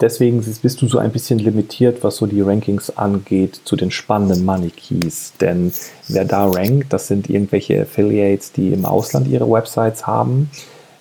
deswegen 0.00 0.40
bist 0.40 0.82
du 0.82 0.88
so 0.88 0.98
ein 0.98 1.12
bisschen 1.12 1.38
limitiert, 1.38 2.02
was 2.02 2.16
so 2.16 2.26
die 2.26 2.40
Rankings 2.40 2.96
angeht, 2.96 3.60
zu 3.64 3.76
den 3.76 3.90
spannenden 3.90 4.44
Money 4.44 4.70
Keys. 4.70 5.32
Denn 5.40 5.72
wer 6.08 6.24
da 6.24 6.46
rankt, 6.46 6.92
das 6.92 7.06
sind 7.06 7.28
irgendwelche 7.28 7.82
Affiliates, 7.82 8.52
die 8.52 8.72
im 8.72 8.84
Ausland 8.84 9.28
ihre 9.28 9.50
Websites 9.50 10.06
haben 10.06 10.50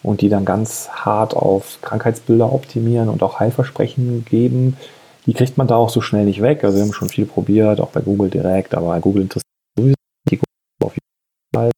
und 0.04 0.22
die 0.22 0.30
dann 0.30 0.46
ganz 0.46 0.90
hart 0.90 1.36
auf 1.36 1.80
Krankheitsbilder 1.82 2.52
optimieren 2.52 3.10
und 3.10 3.24
auch 3.24 3.40
Heilversprechen 3.40 4.26
geben. 4.26 4.78
Die 5.26 5.34
kriegt 5.34 5.58
man 5.58 5.68
da 5.68 5.76
auch 5.76 5.90
so 5.90 6.02
schnell 6.02 6.26
nicht 6.26 6.42
weg. 6.42 6.64
Also 6.64 6.78
wir 6.78 6.84
haben 6.84 6.94
schon 6.94 7.10
viel 7.10 7.26
probiert, 7.26 7.80
auch 7.80 7.90
bei 7.92 8.02
Google 8.02 8.30
direkt, 8.30 8.74
aber 8.76 9.00
Google 9.00 9.24
interessiert 9.24 9.46
sowieso 9.78 9.96
auf 10.84 10.94
jeden 10.94 11.56
Fall. 11.56 11.72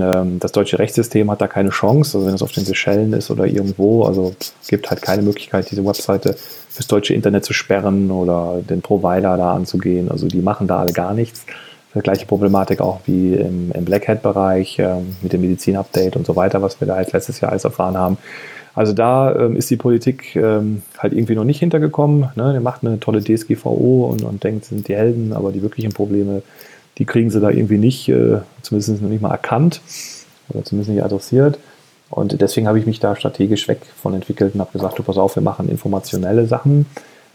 Ähm, 0.00 0.38
das 0.38 0.52
deutsche 0.52 0.78
Rechtssystem 0.78 1.30
hat 1.30 1.40
da 1.40 1.46
keine 1.46 1.70
Chance, 1.70 2.18
also 2.18 2.26
wenn 2.26 2.34
es 2.34 2.42
auf 2.42 2.52
den 2.52 2.64
Seychellen 2.64 3.12
ist 3.12 3.30
oder 3.30 3.46
irgendwo, 3.46 4.04
also 4.04 4.34
gibt 4.68 4.90
halt 4.90 5.02
keine 5.02 5.22
Möglichkeit, 5.22 5.70
diese 5.70 5.84
Webseite 5.84 6.36
fürs 6.68 6.86
deutsche 6.86 7.14
Internet 7.14 7.44
zu 7.44 7.52
sperren 7.52 8.10
oder 8.10 8.60
den 8.68 8.82
Provider 8.82 9.36
da 9.36 9.54
anzugehen. 9.54 10.10
Also 10.10 10.28
die 10.28 10.40
machen 10.40 10.66
da 10.66 10.78
alle 10.78 10.92
gar 10.92 11.14
nichts. 11.14 11.44
Die 11.94 12.00
gleiche 12.00 12.26
Problematik 12.26 12.80
auch 12.80 13.00
wie 13.06 13.34
im, 13.34 13.72
im 13.72 13.84
Black 13.84 14.08
Hat-Bereich 14.08 14.78
äh, 14.78 14.96
mit 15.22 15.32
dem 15.32 15.40
Medizin-Update 15.40 16.16
und 16.16 16.26
so 16.26 16.36
weiter, 16.36 16.62
was 16.62 16.80
wir 16.80 16.86
da 16.86 16.96
halt 16.96 17.12
letztes 17.12 17.40
Jahr 17.40 17.50
alles 17.50 17.64
erfahren 17.64 17.96
haben. 17.96 18.18
Also 18.74 18.92
da 18.92 19.34
ähm, 19.34 19.56
ist 19.56 19.70
die 19.70 19.76
Politik 19.76 20.36
ähm, 20.36 20.82
halt 20.98 21.12
irgendwie 21.12 21.34
noch 21.34 21.42
nicht 21.42 21.58
hintergekommen. 21.58 22.28
Ne? 22.36 22.52
Der 22.52 22.60
macht 22.60 22.84
eine 22.84 23.00
tolle 23.00 23.24
DSGVO 23.24 24.08
und, 24.12 24.22
und 24.22 24.44
denkt, 24.44 24.66
sind 24.66 24.86
die 24.86 24.94
Helden, 24.94 25.32
aber 25.32 25.50
die 25.50 25.62
wirklichen 25.62 25.92
Probleme 25.92 26.42
die 26.98 27.04
kriegen 27.04 27.30
sie 27.30 27.40
da 27.40 27.50
irgendwie 27.50 27.78
nicht, 27.78 28.08
äh, 28.08 28.38
zumindest 28.62 29.00
noch 29.02 29.08
nicht 29.08 29.22
mal 29.22 29.30
erkannt 29.30 29.80
oder 30.48 30.64
zumindest 30.64 30.90
nicht 30.90 31.02
adressiert. 31.02 31.58
Und 32.10 32.40
deswegen 32.40 32.66
habe 32.66 32.78
ich 32.78 32.86
mich 32.86 33.00
da 33.00 33.14
strategisch 33.14 33.68
weg 33.68 33.80
von 34.00 34.14
entwickelt 34.14 34.54
und 34.54 34.60
habe 34.60 34.72
gesagt, 34.72 34.98
du 34.98 35.02
pass 35.02 35.18
auf, 35.18 35.36
wir 35.36 35.42
machen 35.42 35.68
informationelle 35.68 36.46
Sachen, 36.46 36.86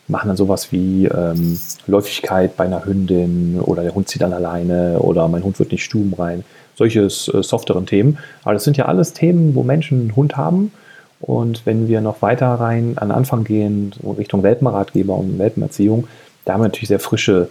machen 0.08 0.27
dann 0.27 0.38
sowas 0.38 0.72
wie 0.72 1.05
ähm, 1.05 1.60
Läufigkeit 1.88 2.58
bei 2.58 2.65
einer 2.65 2.84
Hündin 2.84 3.60
oder 3.62 3.84
der 3.84 3.93
Hund 3.93 4.10
zieht 4.10 4.22
dann 4.22 4.34
alleine 4.34 5.00
oder 5.00 5.27
mein 5.27 5.43
Hund 5.43 5.60
wird 5.60 5.72
nicht 5.72 5.84
stubenrein. 5.84 6.43
Solche 6.75 7.01
äh, 7.01 7.10
softeren 7.10 7.86
Themen. 7.86 8.17
Aber 8.43 8.53
das 8.53 8.63
sind 8.63 8.77
ja 8.77 8.86
alles 8.86 9.13
Themen, 9.13 9.53
wo 9.55 9.63
Menschen 9.63 10.01
einen 10.01 10.15
Hund 10.15 10.36
haben. 10.36 10.72
Und 11.22 11.65
wenn 11.65 11.88
wir 11.88 12.01
noch 12.01 12.22
weiter 12.22 12.48
rein 12.48 12.98
an 12.98 13.12
Anfang 13.12 13.46
gehen, 13.46 13.93
Richtung 14.17 14.43
Welpenratgeber 14.43 15.15
und 15.15 15.39
Welpenerziehung, 15.39 16.08
da 16.43 16.53
haben 16.53 16.62
wir 16.62 16.65
natürlich 16.65 16.89
sehr 16.89 17.00
frische 17.00 17.48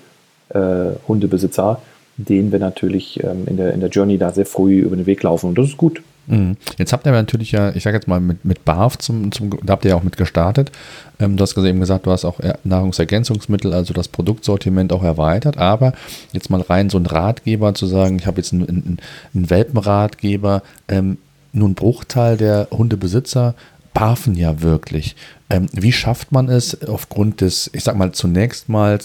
äh, 0.50 0.90
Hundebesitzer, 1.08 1.80
denen 2.16 2.52
wir 2.52 2.58
natürlich 2.58 3.22
ähm, 3.22 3.46
in, 3.46 3.56
der, 3.56 3.72
in 3.72 3.80
der 3.80 3.88
Journey 3.88 4.18
da 4.18 4.32
sehr 4.32 4.46
früh 4.46 4.80
über 4.80 4.96
den 4.96 5.06
Weg 5.06 5.22
laufen. 5.22 5.48
Und 5.48 5.58
das 5.58 5.68
ist 5.68 5.76
gut. 5.76 6.02
Mhm. 6.26 6.56
Jetzt 6.78 6.92
habt 6.92 7.04
ihr 7.06 7.12
natürlich 7.12 7.52
ja, 7.52 7.74
ich 7.74 7.82
sage 7.82 7.96
jetzt 7.96 8.06
mal 8.06 8.20
mit, 8.20 8.44
mit 8.44 8.64
BAF, 8.64 8.96
zum, 8.98 9.32
zum, 9.32 9.50
da 9.62 9.72
habt 9.72 9.84
ihr 9.84 9.90
ja 9.90 9.96
auch 9.96 10.04
mit 10.04 10.16
gestartet. 10.16 10.70
Ähm, 11.18 11.36
du 11.36 11.42
hast 11.42 11.56
eben 11.56 11.80
gesagt, 11.80 12.06
du 12.06 12.10
hast 12.10 12.24
auch 12.24 12.38
Nahrungsergänzungsmittel, 12.64 13.72
also 13.72 13.92
das 13.92 14.08
Produktsortiment 14.08 14.92
auch 14.92 15.02
erweitert. 15.02 15.58
Aber 15.58 15.92
jetzt 16.32 16.50
mal 16.50 16.60
rein 16.60 16.90
so 16.90 16.98
ein 16.98 17.06
Ratgeber 17.06 17.74
zu 17.74 17.86
sagen, 17.86 18.18
ich 18.18 18.26
habe 18.26 18.38
jetzt 18.38 18.52
einen, 18.52 18.68
einen, 18.68 18.98
einen 19.34 19.50
Welpenratgeber, 19.50 20.62
ähm, 20.88 21.18
nur 21.52 21.68
ein 21.68 21.74
Bruchteil 21.74 22.36
der 22.36 22.68
Hundebesitzer 22.70 23.54
barfen 23.92 24.34
ja 24.34 24.62
wirklich. 24.62 25.16
Ähm, 25.50 25.66
wie 25.72 25.92
schafft 25.92 26.32
man 26.32 26.48
es 26.48 26.82
aufgrund 26.88 27.40
des, 27.40 27.70
ich 27.74 27.84
sag 27.84 27.96
mal, 27.96 28.12
zunächst 28.12 28.68
mal 28.68 28.98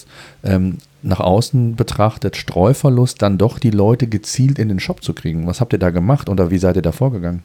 ähm, 0.43 0.77
nach 1.07 1.19
außen 1.19 1.75
betrachtet 1.75 2.37
Streuverlust, 2.37 3.21
dann 3.21 3.37
doch 3.37 3.59
die 3.59 3.71
Leute 3.71 4.07
gezielt 4.07 4.59
in 4.59 4.69
den 4.69 4.79
Shop 4.79 5.03
zu 5.03 5.13
kriegen? 5.13 5.47
Was 5.47 5.61
habt 5.61 5.73
ihr 5.73 5.79
da 5.79 5.89
gemacht 5.89 6.29
oder 6.29 6.51
wie 6.51 6.57
seid 6.57 6.75
ihr 6.75 6.81
da 6.81 6.91
vorgegangen? 6.91 7.43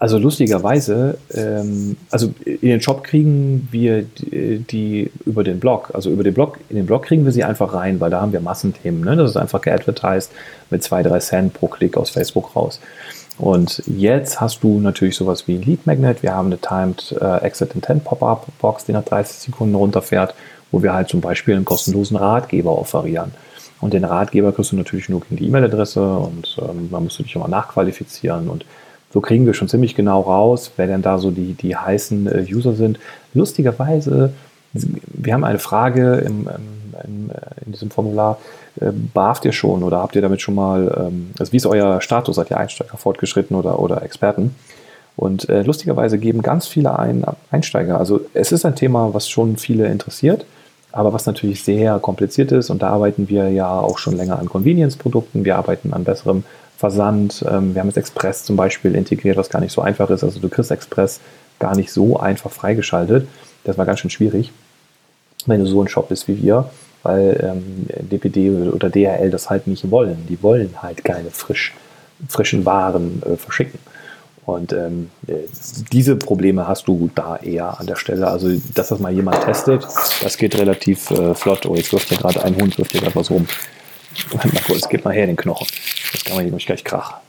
Also 0.00 0.16
lustigerweise, 0.16 1.18
ähm, 1.34 1.96
also 2.10 2.32
in 2.44 2.68
den 2.68 2.80
Shop 2.80 3.02
kriegen 3.02 3.66
wir 3.72 4.02
die, 4.02 4.60
die, 4.60 5.10
über 5.26 5.42
den 5.42 5.58
Blog, 5.58 5.90
also 5.92 6.08
über 6.10 6.22
den 6.22 6.34
Blog, 6.34 6.58
in 6.68 6.76
den 6.76 6.86
Blog 6.86 7.02
kriegen 7.02 7.24
wir 7.24 7.32
sie 7.32 7.42
einfach 7.42 7.74
rein, 7.74 7.98
weil 7.98 8.10
da 8.10 8.20
haben 8.20 8.32
wir 8.32 8.40
Massenthemen. 8.40 9.00
Ne? 9.00 9.16
Das 9.16 9.30
ist 9.30 9.36
einfach 9.36 9.60
geadvertised 9.60 10.30
mit 10.70 10.84
zwei, 10.84 11.02
drei 11.02 11.18
Cent 11.18 11.52
pro 11.52 11.66
Klick 11.66 11.96
aus 11.96 12.10
Facebook 12.10 12.54
raus. 12.54 12.80
Und 13.38 13.82
jetzt 13.86 14.40
hast 14.40 14.62
du 14.62 14.80
natürlich 14.80 15.16
sowas 15.16 15.48
wie 15.48 15.56
ein 15.56 15.62
Lead 15.62 15.86
Magnet. 15.86 16.22
Wir 16.22 16.34
haben 16.34 16.46
eine 16.46 16.58
Timed 16.58 17.16
äh, 17.20 17.38
Exit 17.38 17.74
Intent 17.74 18.04
Pop-up 18.04 18.46
Box, 18.60 18.84
die 18.84 18.92
nach 18.92 19.04
30 19.04 19.38
Sekunden 19.38 19.74
runterfährt 19.74 20.34
wo 20.70 20.82
wir 20.82 20.92
halt 20.92 21.08
zum 21.08 21.20
Beispiel 21.20 21.54
einen 21.54 21.64
kostenlosen 21.64 22.16
Ratgeber 22.16 22.78
offerieren. 22.78 23.32
Und 23.80 23.94
den 23.94 24.04
Ratgeber 24.04 24.52
kriegst 24.52 24.72
du 24.72 24.76
natürlich 24.76 25.08
nur 25.08 25.20
gegen 25.20 25.36
die 25.36 25.46
E-Mail-Adresse 25.46 26.02
und 26.02 26.56
ähm, 26.60 26.88
man 26.90 27.04
müsste 27.04 27.22
dich 27.22 27.34
immer 27.36 27.48
nachqualifizieren. 27.48 28.48
Und 28.48 28.64
so 29.12 29.20
kriegen 29.20 29.46
wir 29.46 29.54
schon 29.54 29.68
ziemlich 29.68 29.94
genau 29.94 30.20
raus, 30.20 30.72
wer 30.76 30.86
denn 30.86 31.02
da 31.02 31.18
so 31.18 31.30
die, 31.30 31.54
die 31.54 31.76
heißen 31.76 32.26
äh, 32.26 32.46
User 32.52 32.74
sind. 32.74 32.98
Lustigerweise, 33.34 34.32
wir 34.72 35.32
haben 35.32 35.44
eine 35.44 35.58
Frage 35.58 36.16
im, 36.16 36.48
im, 37.04 37.30
äh, 37.30 37.64
in 37.64 37.72
diesem 37.72 37.90
Formular, 37.90 38.38
äh, 38.80 38.90
barft 38.92 39.44
ihr 39.44 39.52
schon 39.52 39.82
oder 39.82 39.98
habt 39.98 40.16
ihr 40.16 40.22
damit 40.22 40.42
schon 40.42 40.54
mal, 40.54 41.08
ähm, 41.08 41.30
also 41.38 41.52
wie 41.52 41.56
ist 41.56 41.66
euer 41.66 42.00
Status, 42.00 42.36
seid 42.36 42.50
ihr 42.50 42.58
Einsteiger, 42.58 42.96
fortgeschritten 42.96 43.56
oder, 43.56 43.78
oder 43.78 44.02
Experten? 44.02 44.54
Und 45.16 45.48
äh, 45.48 45.62
lustigerweise 45.62 46.18
geben 46.18 46.42
ganz 46.42 46.68
viele 46.68 46.98
ein, 46.98 47.24
Einsteiger, 47.50 47.98
also 47.98 48.20
es 48.34 48.52
ist 48.52 48.64
ein 48.64 48.76
Thema, 48.76 49.14
was 49.14 49.28
schon 49.28 49.56
viele 49.56 49.86
interessiert, 49.86 50.44
aber 50.92 51.12
was 51.12 51.26
natürlich 51.26 51.62
sehr 51.64 51.98
kompliziert 51.98 52.52
ist, 52.52 52.70
und 52.70 52.82
da 52.82 52.90
arbeiten 52.90 53.28
wir 53.28 53.50
ja 53.50 53.70
auch 53.78 53.98
schon 53.98 54.16
länger 54.16 54.38
an 54.38 54.48
Convenience-Produkten, 54.48 55.44
wir 55.44 55.56
arbeiten 55.56 55.92
an 55.92 56.04
besserem 56.04 56.44
Versand. 56.78 57.44
Ähm, 57.50 57.74
wir 57.74 57.80
haben 57.80 57.88
jetzt 57.88 57.96
Express 57.96 58.44
zum 58.44 58.54
Beispiel 58.54 58.94
integriert, 58.94 59.36
was 59.36 59.50
gar 59.50 59.60
nicht 59.60 59.72
so 59.72 59.82
einfach 59.82 60.10
ist. 60.10 60.22
Also 60.22 60.38
du 60.38 60.48
kriegst 60.48 60.70
Express 60.70 61.20
gar 61.58 61.74
nicht 61.74 61.90
so 61.90 62.20
einfach 62.20 62.52
freigeschaltet. 62.52 63.26
Das 63.64 63.76
war 63.76 63.84
ganz 63.84 63.98
schön 63.98 64.10
schwierig, 64.10 64.52
wenn 65.46 65.58
du 65.60 65.66
so 65.66 65.82
ein 65.82 65.88
Shop 65.88 66.08
bist 66.08 66.28
wie 66.28 66.40
wir, 66.40 66.70
weil 67.02 67.36
ähm, 67.42 67.86
DPD 68.08 68.50
oder 68.50 68.90
DHL 68.90 69.30
das 69.30 69.50
halt 69.50 69.66
nicht 69.66 69.90
wollen. 69.90 70.24
Die 70.28 70.40
wollen 70.40 70.80
halt 70.80 71.04
keine 71.04 71.30
frisch, 71.30 71.74
frischen 72.28 72.64
Waren 72.64 73.22
äh, 73.26 73.36
verschicken. 73.36 73.80
Und 74.48 74.72
ähm, 74.72 75.10
diese 75.92 76.16
Probleme 76.16 76.66
hast 76.66 76.88
du 76.88 77.10
da 77.14 77.36
eher 77.36 77.78
an 77.78 77.86
der 77.86 77.96
Stelle. 77.96 78.28
Also, 78.28 78.48
dass 78.74 78.88
das 78.88 78.98
mal 78.98 79.12
jemand 79.12 79.44
testet, 79.44 79.86
das 80.22 80.38
geht 80.38 80.56
relativ 80.56 81.10
äh, 81.10 81.34
flott. 81.34 81.66
Oh, 81.66 81.74
jetzt 81.74 81.92
wirft 81.92 82.10
ja 82.10 82.16
gerade 82.16 82.42
ein 82.42 82.56
Hund, 82.56 82.78
wirft 82.78 82.92
hier 82.92 83.02
gerade 83.02 83.14
was 83.14 83.30
rum. 83.30 83.46
Marco, 84.32 84.72
es 84.72 84.88
geht 84.88 85.04
mal 85.04 85.12
her, 85.12 85.26
den 85.26 85.36
Knochen. 85.36 85.66
Das 86.12 86.24
kann 86.24 86.36
man 86.36 86.44
hier 86.46 86.54
nicht 86.54 86.64
gleich 86.64 86.82
krach. 86.82 87.20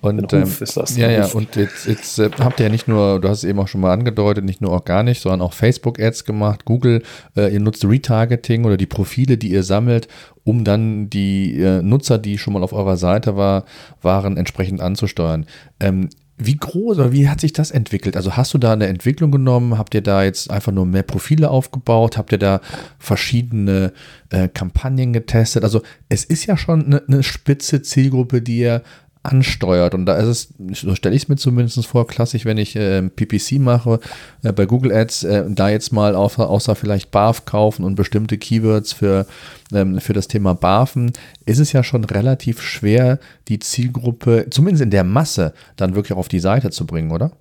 Und 0.00 0.32
ähm, 0.32 0.42
ist 0.42 0.76
das. 0.76 0.96
Ja, 0.96 1.10
ja, 1.10 1.26
und 1.26 1.56
jetzt, 1.56 1.86
jetzt 1.86 2.18
äh, 2.18 2.30
habt 2.38 2.58
ihr 2.60 2.66
ja 2.66 2.72
nicht 2.72 2.88
nur, 2.88 3.20
du 3.20 3.28
hast 3.28 3.38
es 3.38 3.44
eben 3.44 3.58
auch 3.58 3.68
schon 3.68 3.82
mal 3.82 3.92
angedeutet, 3.92 4.44
nicht 4.44 4.60
nur 4.60 4.70
organisch, 4.70 5.20
sondern 5.20 5.42
auch 5.42 5.52
Facebook-Ads 5.52 6.24
gemacht, 6.24 6.64
Google, 6.64 7.02
äh, 7.36 7.52
ihr 7.52 7.60
nutzt 7.60 7.84
Retargeting 7.84 8.64
oder 8.64 8.76
die 8.76 8.86
Profile, 8.86 9.36
die 9.36 9.50
ihr 9.50 9.62
sammelt, 9.62 10.08
um 10.44 10.64
dann 10.64 11.10
die 11.10 11.60
äh, 11.60 11.82
Nutzer, 11.82 12.18
die 12.18 12.38
schon 12.38 12.54
mal 12.54 12.62
auf 12.62 12.72
eurer 12.72 12.96
Seite 12.96 13.36
war, 13.36 13.64
waren, 14.00 14.36
entsprechend 14.36 14.80
anzusteuern. 14.80 15.46
Ähm, 15.80 16.08
wie 16.42 16.56
groß 16.56 16.98
oder 16.98 17.12
wie 17.12 17.28
hat 17.28 17.40
sich 17.40 17.52
das 17.52 17.70
entwickelt? 17.70 18.16
Also 18.16 18.36
hast 18.36 18.54
du 18.54 18.58
da 18.58 18.72
eine 18.72 18.86
Entwicklung 18.86 19.30
genommen? 19.30 19.76
Habt 19.76 19.94
ihr 19.94 20.00
da 20.00 20.24
jetzt 20.24 20.50
einfach 20.50 20.72
nur 20.72 20.86
mehr 20.86 21.02
Profile 21.02 21.50
aufgebaut? 21.50 22.16
Habt 22.16 22.32
ihr 22.32 22.38
da 22.38 22.62
verschiedene 22.98 23.92
äh, 24.30 24.48
Kampagnen 24.48 25.12
getestet? 25.12 25.64
Also 25.64 25.82
es 26.08 26.24
ist 26.24 26.46
ja 26.46 26.56
schon 26.56 26.86
eine, 26.86 27.02
eine 27.06 27.22
spitze 27.22 27.82
Zielgruppe, 27.82 28.40
die 28.40 28.60
ihr 28.60 28.82
ansteuert. 29.22 29.94
Und 29.94 30.06
da 30.06 30.16
ist 30.16 30.26
es, 30.26 30.80
so 30.80 30.94
stelle 30.94 31.14
ich 31.14 31.24
es 31.24 31.28
mir 31.28 31.36
zumindest 31.36 31.86
vor, 31.86 32.06
klassisch, 32.06 32.44
wenn 32.44 32.58
ich 32.58 32.74
äh, 32.76 33.02
PPC 33.02 33.58
mache, 33.58 34.00
äh, 34.42 34.52
bei 34.52 34.64
Google 34.64 34.92
Ads, 34.92 35.24
äh, 35.24 35.44
da 35.48 35.68
jetzt 35.68 35.92
mal 35.92 36.14
außer, 36.14 36.48
außer 36.48 36.74
vielleicht 36.74 37.10
BAF 37.10 37.44
kaufen 37.44 37.84
und 37.84 37.96
bestimmte 37.96 38.38
Keywords 38.38 38.92
für, 38.92 39.26
ähm, 39.74 40.00
für 40.00 40.14
das 40.14 40.28
Thema 40.28 40.54
BAFen, 40.54 41.12
ist 41.44 41.58
es 41.58 41.72
ja 41.72 41.84
schon 41.84 42.04
relativ 42.04 42.62
schwer, 42.62 43.18
die 43.48 43.58
Zielgruppe, 43.58 44.46
zumindest 44.50 44.82
in 44.82 44.90
der 44.90 45.04
Masse, 45.04 45.52
dann 45.76 45.94
wirklich 45.94 46.16
auf 46.16 46.28
die 46.28 46.40
Seite 46.40 46.70
zu 46.70 46.86
bringen, 46.86 47.10
oder? 47.10 47.32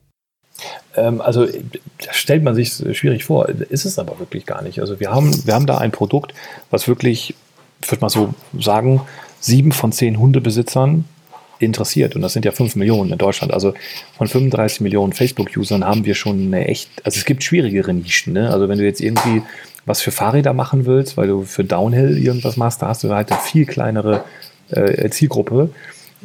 Ähm, 0.96 1.22
also 1.22 1.46
das 1.46 2.16
stellt 2.16 2.44
man 2.44 2.56
sich 2.56 2.74
schwierig 2.92 3.24
vor, 3.24 3.48
ist 3.48 3.86
es 3.86 3.98
aber 3.98 4.20
wirklich 4.20 4.46
gar 4.46 4.62
nicht. 4.62 4.82
Also 4.82 5.00
wir 5.00 5.12
haben, 5.12 5.46
wir 5.46 5.54
haben 5.54 5.66
da 5.66 5.78
ein 5.78 5.92
Produkt, 5.92 6.34
was 6.72 6.90
wirklich, 6.90 7.36
ich 7.82 7.90
würde 7.90 8.02
mal 8.02 8.10
so 8.10 8.34
sagen, 8.60 9.02
sieben 9.40 9.72
von 9.72 9.94
zehn 9.94 10.20
Hundebesitzern 10.20 11.06
interessiert. 11.60 12.16
Und 12.16 12.22
das 12.22 12.34
sind 12.34 12.46
ja 12.46 12.52
5 12.52 12.76
Millionen 12.76 13.12
in 13.12 13.18
Deutschland. 13.18 13.54
Also 13.54 13.74
von 14.18 14.28
35 14.28 14.82
Millionen 14.82 15.14
Facebook-Usern 15.14 15.86
haben 15.86 16.06
wir 16.06 16.16
schon 16.16 16.48
eine 16.48 16.68
echt, 16.68 16.90
also 17.04 17.18
es 17.18 17.26
gibt 17.26 17.44
schwierigere 17.44 17.94
Nischen. 17.94 18.34
Ne? 18.34 18.50
Also 18.52 18.70
wenn 18.70 18.78
du 18.78 18.86
jetzt 18.86 19.02
irgendwie 19.02 19.42
was 19.86 20.02
für 20.02 20.12
Fahrräder 20.12 20.54
machen 20.54 20.86
willst, 20.86 21.18
weil 21.18 21.28
du 21.28 21.44
für 21.44 21.64
Downhill 21.64 22.18
irgendwas 22.18 22.58
machst, 22.58 22.82
da 22.82 22.88
hast 22.88 23.04
du 23.04 23.10
halt 23.10 23.32
eine 23.32 23.42
viel 23.42 23.66
kleinere 23.66 24.24
äh, 24.70 25.10
Zielgruppe, 25.10 25.70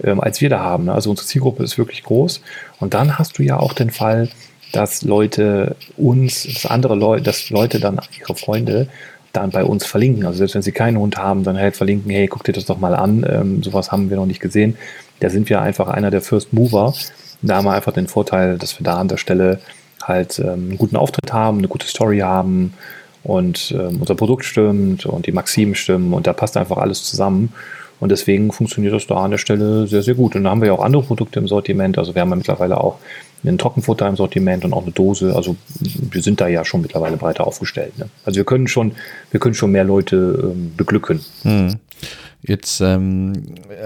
ähm, 0.02 0.20
als 0.20 0.40
wir 0.40 0.50
da 0.50 0.60
haben. 0.60 0.86
Ne? 0.86 0.92
Also 0.92 1.10
unsere 1.10 1.26
Zielgruppe 1.26 1.62
ist 1.62 1.78
wirklich 1.78 2.02
groß. 2.02 2.40
Und 2.80 2.94
dann 2.94 3.18
hast 3.18 3.38
du 3.38 3.42
ja 3.42 3.58
auch 3.58 3.72
den 3.72 3.90
Fall, 3.90 4.28
dass 4.72 5.02
Leute 5.02 5.76
uns, 5.96 6.42
dass 6.44 6.66
andere 6.66 6.94
Leute, 6.94 7.22
dass 7.22 7.50
Leute 7.50 7.80
dann 7.80 8.00
ihre 8.18 8.34
Freunde 8.34 8.88
dann 9.32 9.50
bei 9.50 9.64
uns 9.64 9.84
verlinken. 9.84 10.26
Also 10.26 10.38
selbst 10.38 10.54
wenn 10.54 10.62
sie 10.62 10.72
keinen 10.72 10.98
Hund 10.98 11.16
haben, 11.16 11.44
dann 11.44 11.56
halt 11.56 11.76
verlinken, 11.76 12.10
hey, 12.10 12.26
guck 12.26 12.44
dir 12.44 12.52
das 12.52 12.66
doch 12.66 12.78
mal 12.78 12.94
an, 12.94 13.26
ähm, 13.28 13.62
sowas 13.62 13.92
haben 13.92 14.10
wir 14.10 14.16
noch 14.16 14.26
nicht 14.26 14.40
gesehen. 14.40 14.76
Da 15.20 15.30
sind 15.30 15.48
wir 15.48 15.60
einfach 15.60 15.88
einer 15.88 16.10
der 16.10 16.22
First 16.22 16.52
Mover. 16.52 16.94
Da 17.42 17.56
haben 17.56 17.64
wir 17.64 17.72
einfach 17.72 17.92
den 17.92 18.08
Vorteil, 18.08 18.58
dass 18.58 18.78
wir 18.78 18.84
da 18.84 18.98
an 18.98 19.08
der 19.08 19.16
Stelle 19.16 19.60
halt 20.02 20.38
ähm, 20.38 20.68
einen 20.68 20.78
guten 20.78 20.96
Auftritt 20.96 21.32
haben, 21.32 21.58
eine 21.58 21.68
gute 21.68 21.86
Story 21.86 22.18
haben 22.18 22.74
und 23.22 23.72
ähm, 23.72 24.00
unser 24.00 24.14
Produkt 24.14 24.44
stimmt 24.44 25.06
und 25.06 25.26
die 25.26 25.32
Maximen 25.32 25.74
stimmen 25.74 26.12
und 26.12 26.26
da 26.26 26.32
passt 26.32 26.56
einfach 26.56 26.76
alles 26.76 27.04
zusammen. 27.04 27.52
Und 28.00 28.10
deswegen 28.10 28.52
funktioniert 28.52 28.92
das 28.92 29.06
da 29.06 29.16
an 29.16 29.30
der 29.30 29.38
Stelle 29.38 29.86
sehr, 29.86 30.02
sehr 30.02 30.14
gut. 30.14 30.34
Und 30.36 30.44
da 30.44 30.50
haben 30.50 30.60
wir 30.60 30.68
ja 30.68 30.74
auch 30.74 30.84
andere 30.84 31.02
Produkte 31.02 31.38
im 31.38 31.48
Sortiment. 31.48 31.96
Also 31.96 32.14
wir 32.14 32.22
haben 32.22 32.28
ja 32.30 32.36
mittlerweile 32.36 32.78
auch 32.78 32.98
ein 33.44 33.56
Trockenfutter 33.56 34.08
im 34.08 34.16
Sortiment 34.16 34.64
und 34.64 34.72
auch 34.72 34.82
eine 34.82 34.92
Dose. 34.92 35.34
Also 35.34 35.56
wir 35.78 36.20
sind 36.22 36.40
da 36.40 36.48
ja 36.48 36.64
schon 36.64 36.82
mittlerweile 36.82 37.16
breiter 37.16 37.46
aufgestellt. 37.46 37.96
Ne? 37.98 38.08
Also 38.24 38.38
wir 38.38 38.44
können 38.44 38.68
schon, 38.68 38.92
wir 39.30 39.40
können 39.40 39.54
schon 39.54 39.70
mehr 39.70 39.84
Leute 39.84 40.16
ähm, 40.42 40.72
beglücken. 40.76 41.20
Hm. 41.42 41.76
Jetzt 42.46 42.82
ähm, 42.82 43.32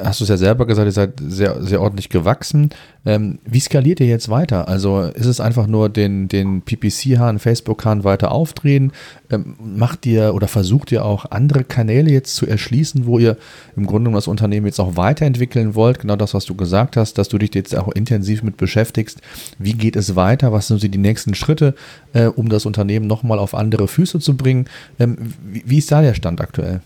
hast 0.03 0.19
du 0.19 0.25
es 0.25 0.31
ja 0.31 0.37
selber 0.37 0.67
gesagt, 0.67 0.89
ihr 0.89 0.93
seid 0.93 1.13
sehr, 1.25 1.63
sehr 1.63 1.81
ordentlich 1.81 2.09
gewachsen. 2.09 2.71
Ähm, 3.07 3.39
wie 3.45 3.61
skaliert 3.61 4.01
ihr 4.01 4.09
jetzt 4.09 4.31
weiter? 4.31 4.67
Also 4.67 5.03
ist 5.03 5.27
es 5.27 5.39
einfach 5.39 5.69
nur 5.69 5.89
den, 5.89 6.27
den 6.27 6.63
PPC-Hahn, 6.63 7.39
Facebook-Hahn 7.39 8.03
weiter 8.03 8.33
aufdrehen? 8.33 8.91
Ähm, 9.31 9.55
macht 9.61 10.07
ihr 10.07 10.35
oder 10.35 10.49
versucht 10.49 10.91
ihr 10.91 11.05
auch 11.05 11.31
andere 11.31 11.63
Kanäle 11.63 12.11
jetzt 12.11 12.35
zu 12.35 12.49
erschließen, 12.49 13.07
wo 13.07 13.21
ihr 13.21 13.37
im 13.77 13.87
Grunde 13.87 14.11
das 14.11 14.27
Unternehmen 14.27 14.67
jetzt 14.67 14.81
auch 14.81 14.97
weiterentwickeln 14.97 15.77
wollt? 15.77 16.01
Genau 16.01 16.17
das, 16.17 16.35
was 16.35 16.45
du 16.45 16.57
gesagt 16.57 16.97
hast, 16.97 17.17
dass 17.17 17.29
du 17.29 17.39
dich 17.39 17.55
jetzt 17.55 17.77
auch 17.77 17.93
intensiv 17.93 18.43
mit 18.43 18.57
beschäftigst. 18.57 19.21
Wie 19.61 19.75
geht 19.75 19.95
es 19.95 20.17
weiter? 20.17 20.53
Was 20.53 20.67
sind 20.67 20.83
die 20.83 20.99
nächsten 20.99 21.37
Schritte, 21.37 21.77
äh, 22.13 22.25
um 22.25 22.49
das 22.49 22.67
Unternehmen 22.67 23.07
nochmal 23.07 23.39
auf 23.39 23.55
andere 23.55 23.87
Füße 23.87 24.19
zu 24.19 24.37
bringen? 24.37 24.67
Ähm, 24.99 25.17
wie, 25.47 25.63
wie 25.65 25.79
ist 25.79 25.93
da 25.93 26.03
der 26.03 26.15
Stand 26.15 26.41
aktuell? 26.41 26.81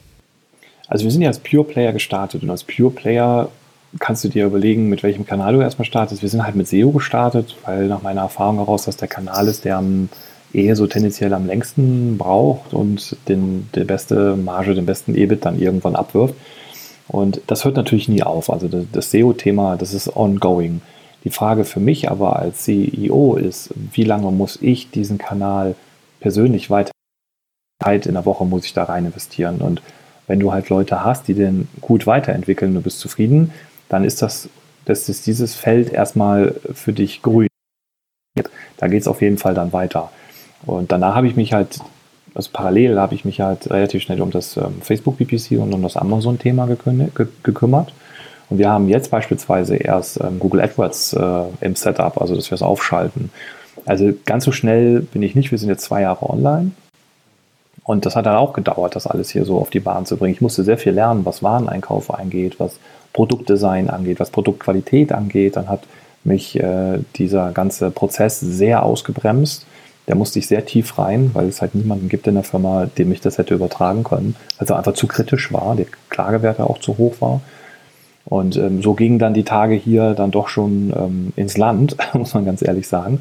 Also 0.92 1.04
wir 1.04 1.10
sind 1.10 1.22
ja 1.22 1.28
als 1.28 1.38
Pure 1.38 1.64
Player 1.64 1.90
gestartet 1.94 2.42
und 2.42 2.50
als 2.50 2.64
Pure 2.64 2.90
Player 2.90 3.48
kannst 3.98 4.24
du 4.24 4.28
dir 4.28 4.44
überlegen, 4.44 4.90
mit 4.90 5.02
welchem 5.02 5.24
Kanal 5.24 5.54
du 5.54 5.62
erstmal 5.62 5.86
startest. 5.86 6.20
Wir 6.20 6.28
sind 6.28 6.44
halt 6.44 6.54
mit 6.54 6.68
SEO 6.68 6.90
gestartet, 6.90 7.56
weil 7.64 7.86
nach 7.86 8.02
meiner 8.02 8.20
Erfahrung 8.20 8.58
heraus 8.58 8.84
das 8.84 8.98
der 8.98 9.08
Kanal 9.08 9.48
ist, 9.48 9.64
der 9.64 9.78
am 9.78 10.10
eher 10.52 10.76
so 10.76 10.86
tendenziell 10.86 11.32
am 11.32 11.46
längsten 11.46 12.18
braucht 12.18 12.74
und 12.74 13.16
den, 13.26 13.70
die 13.74 13.84
beste 13.84 14.36
Marge, 14.36 14.74
den 14.74 14.84
besten 14.84 15.14
EBIT 15.14 15.46
dann 15.46 15.58
irgendwann 15.58 15.96
abwirft. 15.96 16.34
Und 17.08 17.40
das 17.46 17.64
hört 17.64 17.76
natürlich 17.76 18.10
nie 18.10 18.22
auf. 18.22 18.50
Also 18.50 18.68
das, 18.68 18.84
das 18.92 19.10
SEO-Thema, 19.12 19.78
das 19.78 19.94
ist 19.94 20.14
ongoing. 20.14 20.82
Die 21.24 21.30
Frage 21.30 21.64
für 21.64 21.80
mich 21.80 22.10
aber 22.10 22.36
als 22.36 22.64
CEO 22.64 23.36
ist, 23.36 23.70
wie 23.94 24.04
lange 24.04 24.30
muss 24.30 24.58
ich 24.60 24.90
diesen 24.90 25.16
Kanal 25.16 25.74
persönlich 26.20 26.68
weiter 26.68 26.92
in 27.82 28.12
der 28.12 28.26
Woche 28.26 28.44
muss 28.44 28.66
ich 28.66 28.74
da 28.74 28.84
rein 28.84 29.06
investieren 29.06 29.62
und 29.62 29.80
wenn 30.32 30.40
du 30.40 30.50
halt 30.50 30.70
Leute 30.70 31.04
hast, 31.04 31.28
die 31.28 31.34
den 31.34 31.68
gut 31.82 32.06
weiterentwickeln, 32.06 32.72
du 32.72 32.80
bist 32.80 33.00
zufrieden, 33.00 33.52
dann 33.90 34.02
ist 34.02 34.22
das, 34.22 34.48
das 34.86 35.10
ist 35.10 35.26
dieses 35.26 35.54
Feld 35.54 35.92
erstmal 35.92 36.54
für 36.72 36.94
dich 36.94 37.20
grün. 37.20 37.48
Da 38.78 38.88
geht 38.88 39.02
es 39.02 39.08
auf 39.08 39.20
jeden 39.20 39.36
Fall 39.36 39.52
dann 39.52 39.74
weiter. 39.74 40.10
Und 40.64 40.90
danach 40.90 41.16
habe 41.16 41.26
ich 41.26 41.36
mich 41.36 41.52
halt, 41.52 41.80
also 42.34 42.48
parallel 42.50 42.98
habe 42.98 43.14
ich 43.14 43.26
mich 43.26 43.42
halt 43.42 43.70
relativ 43.70 44.00
schnell 44.00 44.22
um 44.22 44.30
das 44.30 44.56
ähm, 44.56 44.80
Facebook 44.80 45.18
PPC 45.18 45.58
und 45.60 45.74
um 45.74 45.82
das 45.82 45.98
Amazon-Thema 45.98 46.66
gekümmert. 47.44 47.92
Und 48.48 48.56
wir 48.56 48.70
haben 48.70 48.88
jetzt 48.88 49.10
beispielsweise 49.10 49.76
erst 49.76 50.18
ähm, 50.18 50.38
Google 50.38 50.62
AdWords 50.62 51.12
äh, 51.12 51.42
im 51.60 51.76
Setup, 51.76 52.18
also 52.18 52.34
dass 52.34 52.50
wir 52.50 52.54
es 52.54 52.62
aufschalten. 52.62 53.30
Also 53.84 54.14
ganz 54.24 54.44
so 54.44 54.52
schnell 54.52 55.00
bin 55.00 55.22
ich 55.22 55.34
nicht, 55.34 55.50
wir 55.50 55.58
sind 55.58 55.68
jetzt 55.68 55.84
zwei 55.84 56.00
Jahre 56.00 56.30
online. 56.30 56.70
Und 57.84 58.06
das 58.06 58.14
hat 58.14 58.26
dann 58.26 58.36
auch 58.36 58.52
gedauert, 58.52 58.94
das 58.94 59.06
alles 59.06 59.30
hier 59.30 59.44
so 59.44 59.58
auf 59.58 59.70
die 59.70 59.80
Bahn 59.80 60.06
zu 60.06 60.16
bringen. 60.16 60.34
Ich 60.34 60.40
musste 60.40 60.62
sehr 60.62 60.78
viel 60.78 60.92
lernen, 60.92 61.24
was 61.24 61.42
Wareneinkauf 61.42 62.14
angeht, 62.14 62.60
was 62.60 62.78
Produktdesign 63.12 63.90
angeht, 63.90 64.20
was 64.20 64.30
Produktqualität 64.30 65.12
angeht. 65.12 65.56
Dann 65.56 65.68
hat 65.68 65.82
mich 66.24 66.58
äh, 66.58 67.00
dieser 67.16 67.50
ganze 67.52 67.90
Prozess 67.90 68.38
sehr 68.38 68.84
ausgebremst. 68.84 69.66
Da 70.06 70.14
musste 70.14 70.38
ich 70.38 70.46
sehr 70.46 70.64
tief 70.64 70.98
rein, 70.98 71.30
weil 71.32 71.48
es 71.48 71.60
halt 71.60 71.74
niemanden 71.74 72.08
gibt 72.08 72.26
in 72.26 72.34
der 72.34 72.42
Firma, 72.42 72.86
dem 72.86 73.12
ich 73.12 73.20
das 73.20 73.38
hätte 73.38 73.54
übertragen 73.54 74.04
können, 74.04 74.36
es 74.58 74.70
einfach 74.70 74.94
zu 74.94 75.06
kritisch 75.06 75.52
war, 75.52 75.76
der 75.76 75.86
Klagewerte 76.10 76.64
auch 76.64 76.78
zu 76.78 76.98
hoch 76.98 77.14
war. 77.20 77.40
Und 78.24 78.56
ähm, 78.56 78.82
so 78.82 78.94
gingen 78.94 79.18
dann 79.18 79.34
die 79.34 79.44
Tage 79.44 79.74
hier 79.74 80.14
dann 80.14 80.30
doch 80.30 80.48
schon 80.48 80.92
ähm, 80.96 81.32
ins 81.36 81.56
Land, 81.56 81.96
muss 82.14 82.34
man 82.34 82.44
ganz 82.44 82.62
ehrlich 82.62 82.86
sagen. 82.88 83.20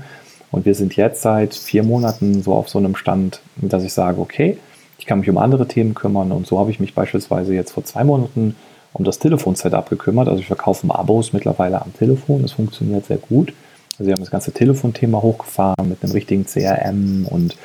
Und 0.51 0.65
wir 0.65 0.75
sind 0.75 0.95
jetzt 0.95 1.21
seit 1.21 1.53
vier 1.53 1.83
Monaten 1.83 2.43
so 2.43 2.53
auf 2.53 2.69
so 2.69 2.77
einem 2.77 2.95
Stand, 2.95 3.41
dass 3.55 3.83
ich 3.83 3.93
sage, 3.93 4.19
okay, 4.19 4.57
ich 4.99 5.05
kann 5.05 5.19
mich 5.19 5.29
um 5.29 5.37
andere 5.37 5.67
Themen 5.67 5.95
kümmern. 5.95 6.31
Und 6.31 6.45
so 6.45 6.59
habe 6.59 6.71
ich 6.71 6.79
mich 6.79 6.93
beispielsweise 6.93 7.53
jetzt 7.53 7.71
vor 7.71 7.83
zwei 7.85 8.03
Monaten 8.03 8.55
um 8.93 9.05
das 9.05 9.19
Telefon-Setup 9.19 9.89
gekümmert. 9.89 10.27
Also 10.27 10.41
ich 10.41 10.47
verkaufe 10.47 10.87
Abos 10.93 11.33
mittlerweile 11.33 11.81
am 11.81 11.93
Telefon. 11.93 12.41
Das 12.41 12.51
funktioniert 12.51 13.05
sehr 13.05 13.17
gut. 13.17 13.53
Also 13.93 14.07
wir 14.07 14.13
haben 14.13 14.21
das 14.21 14.31
ganze 14.31 14.51
Telefonthema 14.51 15.21
hochgefahren 15.21 15.87
mit 15.87 16.03
einem 16.03 16.11
richtigen 16.11 16.45
CRM 16.45 17.25
und 17.29 17.55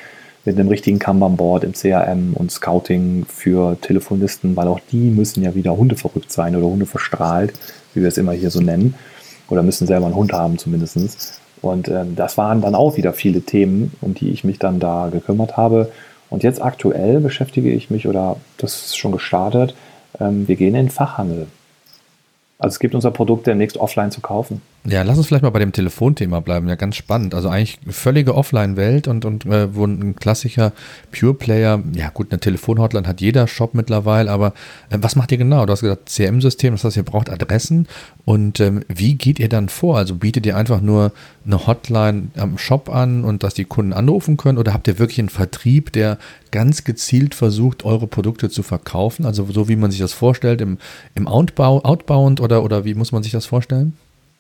mit 0.44 0.58
einem 0.58 0.68
richtigen 0.68 1.00
Kanban-Board 1.00 1.64
im 1.64 1.72
CRM 1.72 2.34
und 2.34 2.52
Scouting 2.52 3.26
für 3.26 3.76
Telefonisten, 3.80 4.54
weil 4.54 4.68
auch 4.68 4.80
die 4.92 5.10
müssen 5.10 5.42
ja 5.42 5.54
wieder 5.56 5.76
Hunde 5.76 5.96
verrückt 5.96 6.30
sein 6.30 6.54
oder 6.54 6.66
Hunde 6.66 6.86
verstrahlt, 6.86 7.52
wie 7.94 8.00
wir 8.00 8.08
es 8.08 8.16
immer 8.16 8.32
hier 8.32 8.50
so 8.50 8.60
nennen. 8.60 8.94
Oder 9.48 9.62
müssen 9.62 9.86
selber 9.86 10.06
einen 10.06 10.14
Hund 10.14 10.32
haben 10.32 10.56
zumindest. 10.56 11.40
Und 11.62 11.88
ähm, 11.88 12.16
das 12.16 12.36
waren 12.36 12.60
dann 12.60 12.74
auch 12.74 12.96
wieder 12.96 13.12
viele 13.12 13.42
Themen, 13.42 13.92
um 14.00 14.14
die 14.14 14.30
ich 14.30 14.44
mich 14.44 14.58
dann 14.58 14.78
da 14.80 15.08
gekümmert 15.10 15.56
habe. 15.56 15.90
Und 16.28 16.42
jetzt 16.42 16.62
aktuell 16.62 17.20
beschäftige 17.20 17.70
ich 17.70 17.90
mich, 17.90 18.06
oder 18.06 18.36
das 18.58 18.86
ist 18.86 18.98
schon 18.98 19.12
gestartet, 19.12 19.74
ähm, 20.20 20.48
wir 20.48 20.56
gehen 20.56 20.74
in 20.74 20.90
Fachhandel. 20.90 21.46
Also 22.58 22.74
es 22.74 22.78
gibt 22.78 22.94
unser 22.94 23.10
Produkt 23.10 23.46
demnächst 23.46 23.76
offline 23.76 24.10
zu 24.10 24.20
kaufen. 24.22 24.62
Ja, 24.88 25.02
lass 25.02 25.18
uns 25.18 25.26
vielleicht 25.26 25.42
mal 25.42 25.50
bei 25.50 25.58
dem 25.58 25.72
Telefonthema 25.72 26.40
bleiben. 26.40 26.68
Ja, 26.68 26.76
ganz 26.76 26.94
spannend. 26.96 27.34
Also 27.34 27.48
eigentlich 27.48 27.78
völlige 27.88 28.34
Offline-Welt 28.36 29.08
und, 29.08 29.24
und 29.24 29.44
äh, 29.44 29.74
wo 29.74 29.84
ein 29.84 30.14
klassischer 30.14 30.72
Pure-Player, 31.10 31.82
ja 31.92 32.10
gut, 32.10 32.30
eine 32.30 32.38
Telefonhotline 32.38 33.06
hat 33.06 33.20
jeder 33.20 33.48
Shop 33.48 33.74
mittlerweile, 33.74 34.30
aber 34.30 34.54
äh, 34.90 34.98
was 35.00 35.16
macht 35.16 35.32
ihr 35.32 35.38
genau? 35.38 35.66
Du 35.66 35.72
hast 35.72 35.80
gesagt 35.80 36.08
CM-System, 36.08 36.74
das 36.74 36.84
heißt, 36.84 36.96
ihr 36.96 37.02
braucht 37.02 37.30
Adressen 37.30 37.88
und 38.24 38.60
ähm, 38.60 38.84
wie 38.88 39.16
geht 39.16 39.40
ihr 39.40 39.48
dann 39.48 39.68
vor? 39.68 39.98
Also 39.98 40.14
bietet 40.14 40.46
ihr 40.46 40.56
einfach 40.56 40.80
nur 40.80 41.10
eine 41.44 41.66
Hotline 41.66 42.28
am 42.36 42.56
Shop 42.56 42.88
an 42.88 43.24
und 43.24 43.42
dass 43.42 43.54
die 43.54 43.64
Kunden 43.64 43.92
anrufen 43.92 44.36
können 44.36 44.58
oder 44.58 44.72
habt 44.72 44.86
ihr 44.86 44.98
wirklich 44.98 45.18
einen 45.18 45.28
Vertrieb, 45.28 45.92
der 45.92 46.18
ganz 46.52 46.84
gezielt 46.84 47.34
versucht, 47.34 47.84
eure 47.84 48.06
Produkte 48.06 48.50
zu 48.50 48.62
verkaufen? 48.62 49.26
Also 49.26 49.46
so 49.50 49.68
wie 49.68 49.76
man 49.76 49.90
sich 49.90 50.00
das 50.00 50.12
vorstellt 50.12 50.60
im, 50.60 50.78
im 51.14 51.26
Outbound 51.26 52.40
oder, 52.46 52.64
oder 52.64 52.84
wie 52.84 52.94
muss 52.94 53.12
man 53.12 53.22
sich 53.22 53.32
das 53.32 53.44
vorstellen? 53.44 53.92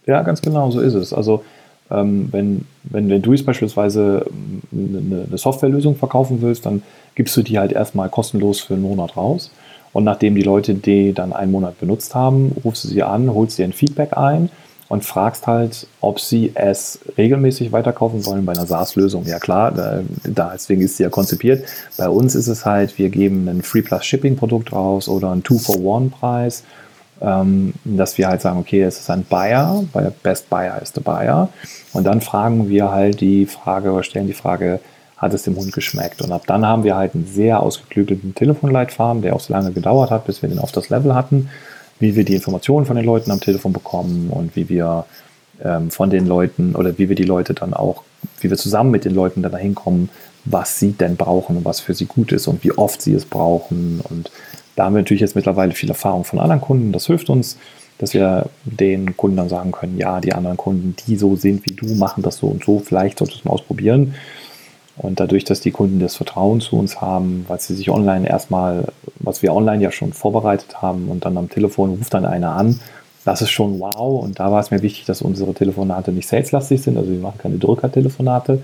Ja, 0.06 0.22
ganz 0.22 0.40
genau, 0.40 0.70
so 0.70 0.80
ist 0.80 0.94
es. 0.94 1.12
Also 1.12 1.44
ähm, 1.90 2.28
wenn, 2.32 2.64
wenn, 2.84 3.08
wenn 3.10 3.22
du 3.22 3.32
jetzt 3.32 3.44
beispielsweise 3.44 4.26
eine, 4.72 4.98
ähm, 4.98 5.26
eine 5.28 5.38
Softwarelösung 5.38 5.96
verkaufen 5.96 6.40
willst, 6.40 6.66
dann 6.66 6.82
gibst 7.14 7.36
du 7.36 7.42
die 7.42 7.58
halt 7.58 7.72
erstmal 7.72 8.08
kostenlos 8.08 8.60
für 8.60 8.74
einen 8.74 8.82
Monat 8.82 9.16
raus. 9.16 9.50
Und 9.92 10.04
nachdem 10.04 10.34
die 10.34 10.42
Leute 10.42 10.74
die 10.74 11.12
dann 11.12 11.32
einen 11.32 11.52
Monat 11.52 11.78
benutzt 11.80 12.14
haben, 12.14 12.52
rufst 12.64 12.84
du 12.84 12.88
sie 12.88 13.02
an, 13.02 13.32
holst 13.32 13.58
dir 13.58 13.64
ein 13.64 13.72
Feedback 13.72 14.16
ein 14.16 14.50
und 14.88 15.04
fragst 15.04 15.46
halt, 15.46 15.86
ob 16.00 16.20
sie 16.20 16.52
es 16.54 17.00
regelmäßig 17.16 17.72
weiterkaufen 17.72 18.24
wollen 18.26 18.44
bei 18.44 18.52
einer 18.52 18.66
SaaS-Lösung. 18.66 19.24
Ja 19.26 19.38
klar, 19.38 19.72
da, 19.72 20.50
deswegen 20.54 20.82
ist 20.82 20.98
sie 20.98 21.02
ja 21.02 21.08
konzipiert. 21.08 21.64
Bei 21.96 22.08
uns 22.08 22.34
ist 22.34 22.46
es 22.46 22.64
halt, 22.64 22.98
wir 22.98 23.08
geben 23.08 23.48
ein 23.48 23.62
Free 23.62 23.82
Plus 23.82 24.04
Shipping 24.04 24.36
Produkt 24.36 24.72
raus 24.72 25.08
oder 25.08 25.30
einen 25.30 25.42
Two-for-One-Preis 25.42 26.62
ähm, 27.20 27.72
dass 27.84 28.18
wir 28.18 28.28
halt 28.28 28.40
sagen, 28.40 28.58
okay, 28.58 28.82
es 28.82 28.98
ist 29.00 29.10
ein 29.10 29.24
Buyer, 29.24 29.84
weil 29.92 30.12
Best 30.22 30.50
Buyer 30.50 30.80
ist 30.82 30.96
der 30.96 31.02
Buyer. 31.02 31.48
Und 31.92 32.04
dann 32.04 32.20
fragen 32.20 32.68
wir 32.68 32.90
halt 32.90 33.20
die 33.20 33.46
Frage 33.46 33.92
oder 33.92 34.02
stellen 34.02 34.26
die 34.26 34.34
Frage, 34.34 34.80
hat 35.16 35.32
es 35.32 35.44
dem 35.44 35.56
Hund 35.56 35.72
geschmeckt? 35.72 36.20
Und 36.20 36.32
ab 36.32 36.42
dann 36.46 36.66
haben 36.66 36.84
wir 36.84 36.96
halt 36.96 37.14
einen 37.14 37.26
sehr 37.26 37.60
ausgeklügelten 37.60 38.34
Telefonleitfaden, 38.34 39.22
der 39.22 39.34
auch 39.34 39.40
so 39.40 39.52
lange 39.52 39.72
gedauert 39.72 40.10
hat, 40.10 40.26
bis 40.26 40.42
wir 40.42 40.48
den 40.48 40.58
auf 40.58 40.72
das 40.72 40.90
Level 40.90 41.14
hatten, 41.14 41.48
wie 41.98 42.16
wir 42.16 42.24
die 42.24 42.34
Informationen 42.34 42.84
von 42.84 42.96
den 42.96 43.06
Leuten 43.06 43.30
am 43.30 43.40
Telefon 43.40 43.72
bekommen 43.72 44.28
und 44.30 44.54
wie 44.54 44.68
wir 44.68 45.06
ähm, 45.64 45.90
von 45.90 46.10
den 46.10 46.26
Leuten 46.26 46.74
oder 46.74 46.98
wie 46.98 47.08
wir 47.08 47.16
die 47.16 47.24
Leute 47.24 47.54
dann 47.54 47.72
auch, 47.72 48.02
wie 48.40 48.50
wir 48.50 48.58
zusammen 48.58 48.90
mit 48.90 49.06
den 49.06 49.14
Leuten 49.14 49.42
dann 49.42 49.52
dahin 49.52 49.74
kommen, 49.74 50.10
was 50.44 50.78
sie 50.78 50.92
denn 50.92 51.16
brauchen 51.16 51.56
und 51.56 51.64
was 51.64 51.80
für 51.80 51.94
sie 51.94 52.04
gut 52.04 52.32
ist 52.32 52.46
und 52.46 52.62
wie 52.62 52.72
oft 52.72 53.00
sie 53.00 53.14
es 53.14 53.24
brauchen 53.24 54.02
und 54.08 54.30
da 54.76 54.84
haben 54.84 54.94
wir 54.94 55.00
natürlich 55.00 55.22
jetzt 55.22 55.34
mittlerweile 55.34 55.72
viel 55.72 55.88
Erfahrung 55.88 56.24
von 56.24 56.38
anderen 56.38 56.60
Kunden. 56.60 56.92
Das 56.92 57.06
hilft 57.06 57.30
uns, 57.30 57.58
dass 57.98 58.14
wir 58.14 58.46
den 58.64 59.16
Kunden 59.16 59.38
dann 59.38 59.48
sagen 59.48 59.72
können, 59.72 59.98
ja, 59.98 60.20
die 60.20 60.34
anderen 60.34 60.56
Kunden, 60.56 60.94
die 61.06 61.16
so 61.16 61.34
sind 61.34 61.64
wie 61.66 61.74
du, 61.74 61.86
machen 61.94 62.22
das 62.22 62.36
so 62.36 62.46
und 62.46 62.64
so, 62.64 62.78
vielleicht 62.78 63.18
solltest 63.18 63.38
du 63.38 63.40
es 63.40 63.44
mal 63.46 63.52
ausprobieren. 63.52 64.14
Und 64.98 65.20
dadurch, 65.20 65.44
dass 65.44 65.60
die 65.60 65.72
Kunden 65.72 65.98
das 65.98 66.16
Vertrauen 66.16 66.60
zu 66.60 66.76
uns 66.76 67.00
haben, 67.00 67.44
weil 67.48 67.60
sie 67.60 67.74
sich 67.74 67.90
online 67.90 68.28
erstmal, 68.28 68.84
was 69.18 69.42
wir 69.42 69.54
online 69.54 69.82
ja 69.82 69.90
schon 69.90 70.12
vorbereitet 70.12 70.80
haben 70.80 71.08
und 71.08 71.24
dann 71.24 71.36
am 71.36 71.50
Telefon 71.50 71.90
ruft 71.90 72.14
dann 72.14 72.24
einer 72.24 72.52
an, 72.52 72.80
das 73.24 73.42
ist 73.42 73.50
schon 73.50 73.80
wow. 73.80 74.22
Und 74.22 74.38
da 74.38 74.52
war 74.52 74.60
es 74.60 74.70
mir 74.70 74.82
wichtig, 74.82 75.04
dass 75.06 75.20
unsere 75.20 75.52
Telefonate 75.52 76.12
nicht 76.12 76.28
saleslastig 76.28 76.82
sind, 76.82 76.96
also 76.96 77.10
wir 77.10 77.18
machen 77.18 77.38
keine 77.38 77.58
Drückertelefonate, 77.58 78.62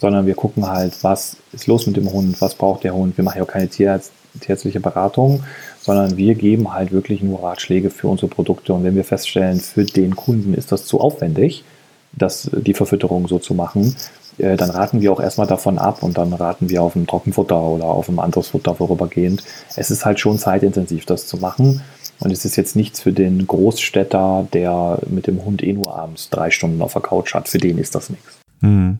sondern 0.00 0.26
wir 0.26 0.34
gucken 0.34 0.66
halt, 0.66 1.02
was 1.02 1.36
ist 1.52 1.66
los 1.66 1.86
mit 1.86 1.96
dem 1.96 2.10
Hund, 2.12 2.40
was 2.40 2.54
braucht 2.54 2.84
der 2.84 2.94
Hund. 2.94 3.16
Wir 3.16 3.24
machen 3.24 3.38
ja 3.38 3.44
auch 3.44 3.48
keine 3.48 3.68
Tierarzt 3.68 4.12
tierärztliche 4.40 4.80
Beratung, 4.80 5.42
sondern 5.80 6.16
wir 6.16 6.34
geben 6.34 6.72
halt 6.72 6.92
wirklich 6.92 7.22
nur 7.22 7.42
Ratschläge 7.42 7.90
für 7.90 8.08
unsere 8.08 8.28
Produkte. 8.28 8.72
Und 8.72 8.84
wenn 8.84 8.96
wir 8.96 9.04
feststellen, 9.04 9.60
für 9.60 9.84
den 9.84 10.16
Kunden 10.16 10.54
ist 10.54 10.72
das 10.72 10.86
zu 10.86 11.00
aufwendig, 11.00 11.64
das, 12.12 12.50
die 12.52 12.74
Verfütterung 12.74 13.28
so 13.28 13.38
zu 13.38 13.54
machen, 13.54 13.94
äh, 14.38 14.56
dann 14.56 14.70
raten 14.70 15.00
wir 15.00 15.12
auch 15.12 15.20
erstmal 15.20 15.46
davon 15.46 15.78
ab 15.78 16.02
und 16.02 16.18
dann 16.18 16.32
raten 16.32 16.68
wir 16.68 16.82
auf 16.82 16.96
ein 16.96 17.06
Trockenfutter 17.06 17.60
oder 17.60 17.84
auf 17.84 18.08
ein 18.08 18.18
anderes 18.18 18.48
Futter 18.48 18.74
vorübergehend. 18.74 19.42
Es 19.76 19.90
ist 19.90 20.04
halt 20.04 20.20
schon 20.20 20.38
zeitintensiv, 20.38 21.06
das 21.06 21.26
zu 21.26 21.38
machen. 21.38 21.82
Und 22.18 22.30
es 22.30 22.44
ist 22.46 22.56
jetzt 22.56 22.76
nichts 22.76 23.02
für 23.02 23.12
den 23.12 23.46
Großstädter, 23.46 24.48
der 24.52 24.98
mit 25.08 25.26
dem 25.26 25.44
Hund 25.44 25.62
eh 25.62 25.74
nur 25.74 25.94
abends 25.94 26.30
drei 26.30 26.50
Stunden 26.50 26.80
auf 26.80 26.94
der 26.94 27.02
Couch 27.02 27.34
hat. 27.34 27.48
Für 27.48 27.58
den 27.58 27.76
ist 27.76 27.94
das 27.94 28.08
nichts. 28.08 28.38
Hm. 28.60 28.98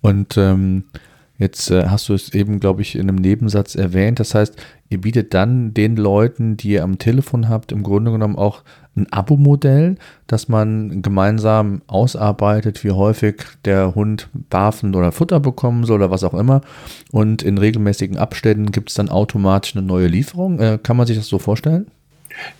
Und 0.00 0.36
ähm, 0.36 0.84
jetzt 1.38 1.70
äh, 1.70 1.86
hast 1.88 2.08
du 2.08 2.14
es 2.14 2.32
eben, 2.34 2.60
glaube 2.60 2.82
ich, 2.82 2.94
in 2.94 3.08
einem 3.08 3.16
Nebensatz 3.16 3.74
erwähnt. 3.74 4.20
Das 4.20 4.34
heißt, 4.34 4.56
ihr 4.88 5.00
bietet 5.00 5.34
dann 5.34 5.74
den 5.74 5.96
Leuten, 5.96 6.56
die 6.56 6.70
ihr 6.70 6.82
am 6.82 6.98
Telefon 6.98 7.48
habt, 7.48 7.72
im 7.72 7.82
Grunde 7.82 8.12
genommen 8.12 8.36
auch 8.36 8.62
ein 8.96 9.12
Abo-Modell, 9.12 9.96
dass 10.26 10.48
man 10.48 11.02
gemeinsam 11.02 11.82
ausarbeitet, 11.86 12.82
wie 12.82 12.92
häufig 12.92 13.42
der 13.64 13.94
Hund 13.94 14.28
Barfen 14.48 14.94
oder 14.94 15.12
Futter 15.12 15.40
bekommen 15.40 15.84
soll 15.84 15.96
oder 15.96 16.10
was 16.10 16.24
auch 16.24 16.34
immer. 16.34 16.62
Und 17.12 17.42
in 17.42 17.58
regelmäßigen 17.58 18.16
Abständen 18.16 18.72
gibt 18.72 18.88
es 18.88 18.94
dann 18.94 19.10
automatisch 19.10 19.76
eine 19.76 19.86
neue 19.86 20.06
Lieferung. 20.06 20.58
Äh, 20.58 20.78
kann 20.82 20.96
man 20.96 21.06
sich 21.06 21.16
das 21.16 21.26
so 21.26 21.38
vorstellen? 21.38 21.86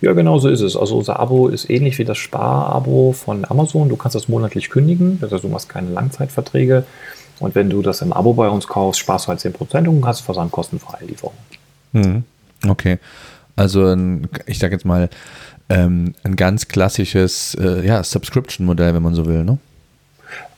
Ja, 0.01 0.13
genau 0.13 0.39
so 0.39 0.49
ist 0.49 0.61
es. 0.61 0.75
Also 0.75 0.97
unser 0.97 1.19
Abo 1.19 1.47
ist 1.47 1.69
ähnlich 1.69 1.97
wie 1.99 2.05
das 2.05 2.17
Spar-Abo 2.17 3.13
von 3.13 3.45
Amazon. 3.45 3.89
Du 3.89 3.95
kannst 3.95 4.15
das 4.15 4.27
monatlich 4.27 4.69
kündigen, 4.69 5.19
also 5.21 5.39
du 5.39 5.47
machst 5.49 5.69
keine 5.69 5.89
Langzeitverträge. 5.91 6.83
Und 7.39 7.55
wenn 7.55 7.69
du 7.69 7.81
das 7.81 8.01
im 8.01 8.13
Abo 8.13 8.33
bei 8.33 8.49
uns 8.49 8.67
kaufst, 8.67 8.99
sparst 8.99 9.25
du 9.25 9.29
halt 9.29 9.39
10% 9.39 9.87
und 9.87 10.05
hast 10.05 10.21
versandkostenfreie 10.21 11.05
Lieferung. 11.05 11.33
Hm. 11.93 12.23
Okay. 12.67 12.97
Also 13.55 13.95
ich 14.45 14.59
sage 14.59 14.73
jetzt 14.75 14.85
mal, 14.85 15.09
ähm, 15.69 16.13
ein 16.23 16.35
ganz 16.35 16.67
klassisches 16.67 17.55
äh, 17.55 17.85
ja, 17.85 18.03
Subscription-Modell, 18.03 18.93
wenn 18.93 19.03
man 19.03 19.15
so 19.15 19.25
will, 19.25 19.43
ne? 19.43 19.57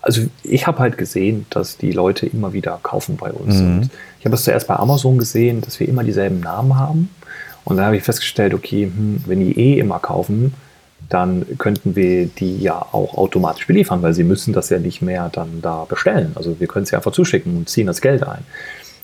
Also 0.02 0.28
ich 0.44 0.66
habe 0.66 0.80
halt 0.80 0.98
gesehen, 0.98 1.46
dass 1.50 1.78
die 1.78 1.92
Leute 1.92 2.26
immer 2.26 2.54
wieder 2.54 2.80
kaufen 2.82 3.18
bei 3.18 3.32
uns. 3.32 3.56
Mhm. 3.56 3.90
ich 4.20 4.26
habe 4.26 4.36
es 4.36 4.44
zuerst 4.44 4.68
bei 4.68 4.76
Amazon 4.76 5.18
gesehen, 5.18 5.62
dass 5.62 5.80
wir 5.80 5.90
immer 5.90 6.04
dieselben 6.04 6.40
Namen 6.40 6.78
haben. 6.78 7.10
Und 7.66 7.76
dann 7.76 7.86
habe 7.86 7.98
ich 7.98 8.04
festgestellt, 8.04 8.54
okay, 8.54 8.86
hm, 8.86 9.24
wenn 9.26 9.42
die 9.42 9.60
eh 9.60 9.80
immer 9.80 10.00
kaufen, 10.00 10.54
dann 11.08 11.46
könnten 11.58 11.96
wir 11.96 12.28
die 12.28 12.58
ja 12.58 12.80
auch 12.92 13.16
automatisch 13.16 13.66
beliefern, 13.68 14.02
weil 14.02 14.14
sie 14.14 14.24
müssen 14.24 14.54
das 14.54 14.70
ja 14.70 14.80
nicht 14.80 15.02
mehr 15.02 15.30
dann 15.30 15.62
da 15.62 15.86
bestellen. 15.86 16.34
Also 16.36 16.60
wir 16.60 16.68
können 16.68 16.84
es 16.84 16.92
ja 16.92 17.00
einfach 17.00 17.12
zuschicken 17.12 17.56
und 17.58 17.70
ziehen 17.70 17.88
das 17.88 18.02
Geld 18.02 18.24
ein. 18.24 18.44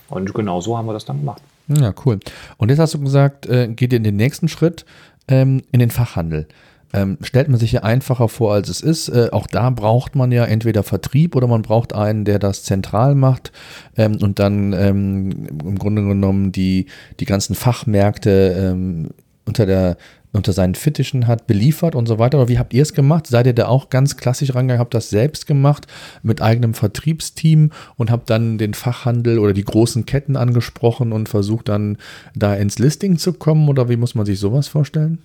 Und 0.08 0.32
genau 0.34 0.60
so 0.60 0.76
haben 0.76 0.86
wir 0.86 0.92
das 0.92 1.04
dann 1.04 1.18
gemacht. 1.18 1.42
Ja, 1.68 1.92
cool. 2.04 2.20
Und 2.58 2.68
jetzt 2.68 2.78
hast 2.78 2.94
du 2.94 3.00
gesagt, 3.00 3.46
äh, 3.46 3.68
geht 3.68 3.92
ihr 3.92 3.96
in 3.96 4.04
den 4.04 4.16
nächsten 4.16 4.48
Schritt 4.48 4.84
ähm, 5.26 5.62
in 5.72 5.80
den 5.80 5.90
Fachhandel. 5.90 6.46
Ähm, 6.92 7.18
stellt 7.20 7.48
man 7.48 7.58
sich 7.58 7.72
ja 7.72 7.82
einfacher 7.82 8.28
vor, 8.28 8.54
als 8.54 8.68
es 8.68 8.80
ist. 8.80 9.08
Äh, 9.08 9.30
auch 9.32 9.48
da 9.48 9.70
braucht 9.70 10.14
man 10.14 10.30
ja 10.30 10.44
entweder 10.44 10.84
Vertrieb 10.84 11.34
oder 11.34 11.48
man 11.48 11.62
braucht 11.62 11.92
einen, 11.92 12.24
der 12.24 12.38
das 12.38 12.62
zentral 12.62 13.16
macht 13.16 13.50
ähm, 13.96 14.18
und 14.22 14.38
dann 14.38 14.72
ähm, 14.72 15.48
im 15.64 15.78
Grunde 15.78 16.02
genommen 16.02 16.52
die, 16.52 16.86
die 17.18 17.24
ganzen 17.24 17.56
Fachmärkte 17.56 18.56
ähm, 18.56 19.08
unter 19.44 19.66
der 19.66 19.96
unter 20.36 20.52
seinen 20.52 20.74
Fittichen 20.74 21.26
hat, 21.26 21.46
beliefert 21.46 21.94
und 21.94 22.06
so 22.06 22.18
weiter. 22.18 22.38
Oder 22.38 22.48
wie 22.48 22.58
habt 22.58 22.74
ihr 22.74 22.82
es 22.82 22.92
gemacht? 22.92 23.26
Seid 23.26 23.46
ihr 23.46 23.54
da 23.54 23.66
auch 23.66 23.90
ganz 23.90 24.16
klassisch 24.16 24.54
rangegangen, 24.54 24.80
habt 24.80 24.94
das 24.94 25.10
selbst 25.10 25.46
gemacht 25.46 25.86
mit 26.22 26.40
eigenem 26.42 26.74
Vertriebsteam 26.74 27.72
und 27.96 28.10
habt 28.10 28.30
dann 28.30 28.58
den 28.58 28.74
Fachhandel 28.74 29.38
oder 29.38 29.52
die 29.52 29.64
großen 29.64 30.06
Ketten 30.06 30.36
angesprochen 30.36 31.12
und 31.12 31.28
versucht 31.28 31.68
dann 31.68 31.98
da 32.34 32.54
ins 32.54 32.78
Listing 32.78 33.18
zu 33.18 33.32
kommen? 33.32 33.68
Oder 33.68 33.88
wie 33.88 33.96
muss 33.96 34.14
man 34.14 34.26
sich 34.26 34.38
sowas 34.38 34.68
vorstellen? 34.68 35.18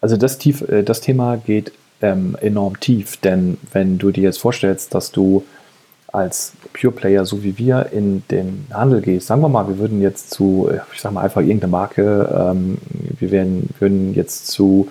Also 0.00 0.16
das, 0.16 0.38
tief, 0.38 0.62
äh, 0.62 0.82
das 0.82 1.00
Thema 1.00 1.36
geht 1.36 1.72
ähm, 2.00 2.36
enorm 2.40 2.78
tief, 2.78 3.16
denn 3.16 3.58
wenn 3.72 3.98
du 3.98 4.10
dir 4.10 4.22
jetzt 4.22 4.38
vorstellst, 4.38 4.94
dass 4.94 5.10
du 5.10 5.44
als 6.12 6.52
Pure 6.72 6.92
Player, 6.92 7.24
so 7.24 7.42
wie 7.42 7.58
wir, 7.58 7.90
in 7.92 8.22
den 8.30 8.66
Handel 8.72 9.02
gehst, 9.02 9.26
sagen 9.26 9.42
wir 9.42 9.48
mal, 9.48 9.68
wir 9.68 9.78
würden 9.78 10.00
jetzt 10.00 10.30
zu, 10.30 10.70
ich 10.92 11.00
sag 11.00 11.12
mal 11.12 11.22
einfach 11.22 11.42
irgendeine 11.42 11.70
Marke, 11.70 12.52
ähm, 12.52 12.78
wir 13.18 13.30
werden, 13.30 13.68
würden 13.78 14.14
jetzt 14.14 14.48
zu, 14.48 14.88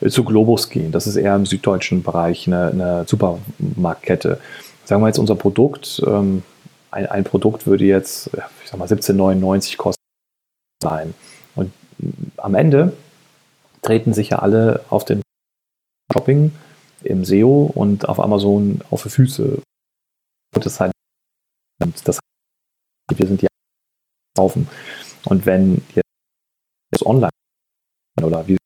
äh, 0.00 0.08
zu 0.08 0.24
Globus 0.24 0.68
gehen. 0.68 0.92
Das 0.92 1.06
ist 1.06 1.16
eher 1.16 1.34
im 1.36 1.46
süddeutschen 1.46 2.02
Bereich 2.02 2.46
eine, 2.46 2.68
eine 2.68 3.04
Supermarktkette. 3.06 4.40
Sagen 4.84 5.02
wir 5.02 5.06
jetzt 5.06 5.18
unser 5.18 5.36
Produkt, 5.36 6.02
ähm, 6.06 6.42
ein, 6.90 7.06
ein 7.06 7.24
Produkt 7.24 7.66
würde 7.66 7.84
jetzt, 7.84 8.30
ich 8.62 8.70
sag 8.70 8.78
mal, 8.78 8.86
17,99 8.86 9.76
kosten 9.78 10.02
sein. 10.82 11.14
Und 11.54 11.72
am 12.36 12.54
Ende 12.54 12.92
treten 13.80 14.12
sich 14.12 14.30
ja 14.30 14.40
alle 14.40 14.82
auf 14.90 15.04
den 15.04 15.22
Shopping 16.12 16.52
im 17.02 17.24
SEO 17.24 17.70
und 17.74 18.08
auf 18.08 18.20
Amazon 18.20 18.80
auf 18.90 19.02
die 19.02 19.08
Füße. 19.08 19.62
Das 20.52 20.80
halt, 20.80 20.92
das, 22.04 22.18
wir 23.14 23.26
sind 23.26 23.42
die 23.42 23.48
kaufen. 24.36 24.68
Und 25.24 25.46
wenn 25.46 25.82
jetzt 25.94 27.06
online 27.06 27.30
oder 28.22 28.46
wie 28.46 28.56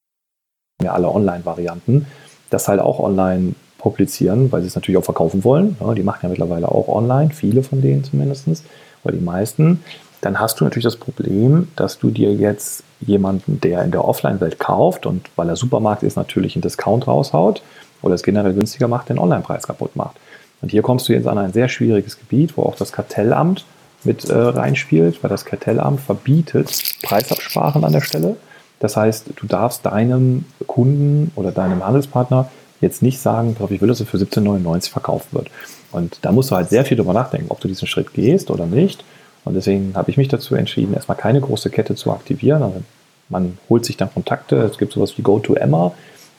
ja 0.83 0.92
alle 0.92 1.09
Online-Varianten, 1.09 2.07
das 2.51 2.68
halt 2.68 2.81
auch 2.81 2.99
online 2.99 3.55
publizieren, 3.79 4.51
weil 4.53 4.62
sie 4.62 4.68
es 4.68 4.75
natürlich 4.75 4.99
auch 4.99 5.05
verkaufen 5.05 5.44
wollen. 5.44 5.77
Ja, 5.81 5.94
die 5.94 6.03
machen 6.03 6.20
ja 6.22 6.29
mittlerweile 6.29 6.68
auch 6.68 6.88
online, 6.88 7.31
viele 7.31 7.62
von 7.62 7.81
denen 7.81 8.05
zumindest, 8.05 8.64
oder 9.05 9.14
die 9.14 9.25
meisten 9.25 9.83
dann 10.27 10.40
hast 10.40 10.61
du 10.61 10.64
natürlich 10.64 10.85
das 10.85 10.96
Problem, 10.96 11.68
dass 11.77 11.99
du 11.99 12.11
dir 12.11 12.33
jetzt 12.33 12.83
jemanden, 13.01 13.61
der 13.61 13.85
in 13.85 13.90
der 13.90 14.05
Offline-Welt 14.05 14.59
kauft 14.59 15.07
und 15.07 15.31
weil 15.37 15.49
er 15.49 15.57
Supermarkt 15.57 16.03
ist, 16.03 16.16
natürlich 16.16 16.57
einen 16.57 16.62
Discount 16.62 17.07
raushaut 17.07 17.62
oder 18.03 18.14
es 18.14 18.22
generell 18.22 18.55
günstiger 18.55 18.88
macht, 18.88 19.09
den 19.09 19.18
Online-Preis 19.18 19.66
kaputt 19.66 19.94
macht. 19.94 20.16
Und 20.62 20.71
hier 20.71 20.83
kommst 20.83 21.09
du 21.09 21.12
jetzt 21.12 21.27
an 21.27 21.38
ein 21.38 21.53
sehr 21.53 21.69
schwieriges 21.69 22.19
Gebiet, 22.19 22.57
wo 22.57 22.62
auch 22.62 22.77
das 22.77 22.92
Kartellamt 22.92 23.64
mit 24.05 24.25
äh, 24.25 24.35
reinspielt, 24.37 25.23
weil 25.23 25.31
das 25.31 25.45
Kartellamt 25.45 26.01
verbietet 26.01 26.83
Preisabsprachen 27.03 27.85
an 27.85 27.92
der 27.92 28.01
Stelle. 28.01 28.37
Das 28.81 28.97
heißt, 28.97 29.31
du 29.37 29.47
darfst 29.47 29.87
deinem 29.87 30.45
Kunden 30.66 31.33
oder 31.35 31.51
deinem 31.51 31.85
Handelspartner 31.85 32.51
jetzt 32.81 33.03
nicht 33.03 33.21
sagen, 33.21 33.57
ich 33.71 33.81
will, 33.81 33.88
dass 33.88 34.01
er 34.01 34.07
für 34.07 34.19
17,99 34.19 34.90
verkauft 34.90 35.33
wird. 35.33 35.51
Und 35.92 36.19
da 36.23 36.33
musst 36.33 36.51
du 36.51 36.57
halt 36.57 36.69
sehr 36.69 36.85
viel 36.85 36.97
drüber 36.97 37.14
nachdenken, 37.14 37.47
ob 37.49 37.61
du 37.61 37.69
diesen 37.69 37.88
Schritt 37.88 38.12
gehst 38.12 38.51
oder 38.51 38.66
nicht. 38.66 39.03
Und 39.45 39.55
deswegen 39.55 39.92
habe 39.95 40.11
ich 40.11 40.16
mich 40.16 40.29
dazu 40.29 40.55
entschieden, 40.55 40.95
erstmal 40.95 41.16
keine 41.16 41.40
große 41.40 41.71
Kette 41.71 41.95
zu 41.95 42.11
aktivieren. 42.11 42.62
Also 42.62 42.83
man 43.29 43.59
holt 43.69 43.85
sich 43.85 43.97
dann 43.97 44.12
Kontakte. 44.12 44.57
Es 44.57 44.77
gibt 44.77 44.92
sowas 44.92 45.16
wie 45.16 45.23
GoToEmma. 45.23 45.92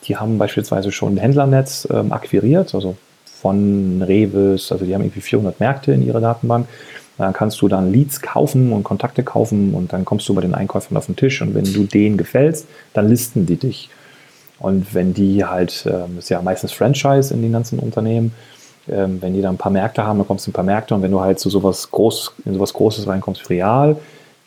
Die 0.03 0.17
haben 0.17 0.37
beispielsweise 0.37 0.91
schon 0.91 1.15
ein 1.15 1.17
Händlernetz 1.17 1.87
ähm, 1.91 2.11
akquiriert, 2.11 2.75
also 2.75 2.95
von 3.41 4.01
Reves, 4.01 4.71
also 4.71 4.85
die 4.85 4.93
haben 4.93 5.01
irgendwie 5.01 5.21
400 5.21 5.59
Märkte 5.59 5.91
in 5.91 6.05
ihrer 6.05 6.21
Datenbank. 6.21 6.67
Dann 7.17 7.33
kannst 7.33 7.61
du 7.61 7.67
dann 7.67 7.91
Leads 7.91 8.21
kaufen 8.21 8.71
und 8.71 8.83
Kontakte 8.83 9.23
kaufen 9.23 9.73
und 9.73 9.91
dann 9.91 10.05
kommst 10.05 10.29
du 10.29 10.35
bei 10.35 10.41
den 10.41 10.53
Einkäufern 10.53 10.97
auf 10.97 11.07
den 11.07 11.15
Tisch 11.15 11.41
und 11.41 11.55
wenn 11.55 11.65
du 11.65 11.83
denen 11.83 12.17
gefällst, 12.17 12.67
dann 12.93 13.09
listen 13.09 13.45
die 13.45 13.55
dich. 13.55 13.89
Und 14.59 14.93
wenn 14.93 15.13
die 15.13 15.43
halt, 15.45 15.85
ähm, 15.87 16.19
ist 16.19 16.29
ja 16.29 16.41
meistens 16.41 16.71
Franchise 16.71 17.33
in 17.33 17.41
den 17.41 17.51
ganzen 17.51 17.79
Unternehmen, 17.79 18.33
ähm, 18.89 19.21
wenn 19.21 19.33
die 19.33 19.41
dann 19.41 19.55
ein 19.55 19.57
paar 19.57 19.71
Märkte 19.71 20.03
haben, 20.03 20.17
dann 20.17 20.27
kommst 20.27 20.45
du 20.45 20.49
in 20.49 20.53
ein 20.53 20.55
paar 20.55 20.63
Märkte 20.63 20.95
und 20.95 21.01
wenn 21.01 21.11
du 21.11 21.19
halt 21.19 21.39
zu 21.39 21.49
sowas 21.49 21.89
groß, 21.91 22.33
in 22.45 22.53
sowas 22.53 22.73
Großes 22.73 23.07
reinkommst 23.07 23.49
wie 23.49 23.55
Real, 23.55 23.97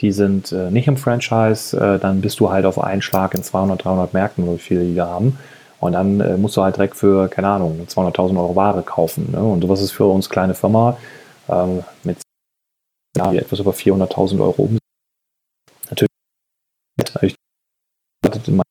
die 0.01 0.13
sind 0.13 0.53
äh, 0.53 0.71
nicht 0.71 0.89
im 0.89 0.97
Franchise, 0.97 1.77
äh, 1.77 1.99
dann 1.99 2.21
bist 2.21 2.41
du 2.41 2.51
halt 2.51 2.65
auf 2.65 2.83
einen 2.83 3.03
Schlag 3.03 3.35
in 3.35 3.43
200, 3.43 3.85
300 3.85 4.15
Märkten, 4.15 4.47
wo 4.47 4.57
viele 4.57 4.85
die 4.85 4.95
da 4.95 5.09
haben. 5.09 5.39
Und 5.81 5.93
dann 5.93 6.21
äh, 6.21 6.37
musst 6.37 6.57
du 6.57 6.63
halt 6.63 6.77
direkt 6.77 6.97
für, 6.97 7.29
keine 7.29 7.49
Ahnung, 7.49 7.87
200.000 7.89 8.39
Euro 8.39 8.55
Ware 8.55 8.83
kaufen. 8.83 9.31
Ne? 9.33 9.43
Und 9.43 9.63
sowas 9.63 9.81
ist 9.81 9.93
für 9.93 10.05
uns 10.05 10.29
kleine 10.29 10.55
Firma 10.55 10.99
ähm, 11.49 11.83
mit 12.05 12.19
ja, 13.17 13.33
etwas 13.33 13.59
über 13.61 13.73
400.000 13.73 14.41
Euro 14.41 14.63
um. 14.63 14.79
Natürlich, 15.89 16.11
ich 17.23 17.35
ein 18.49 18.63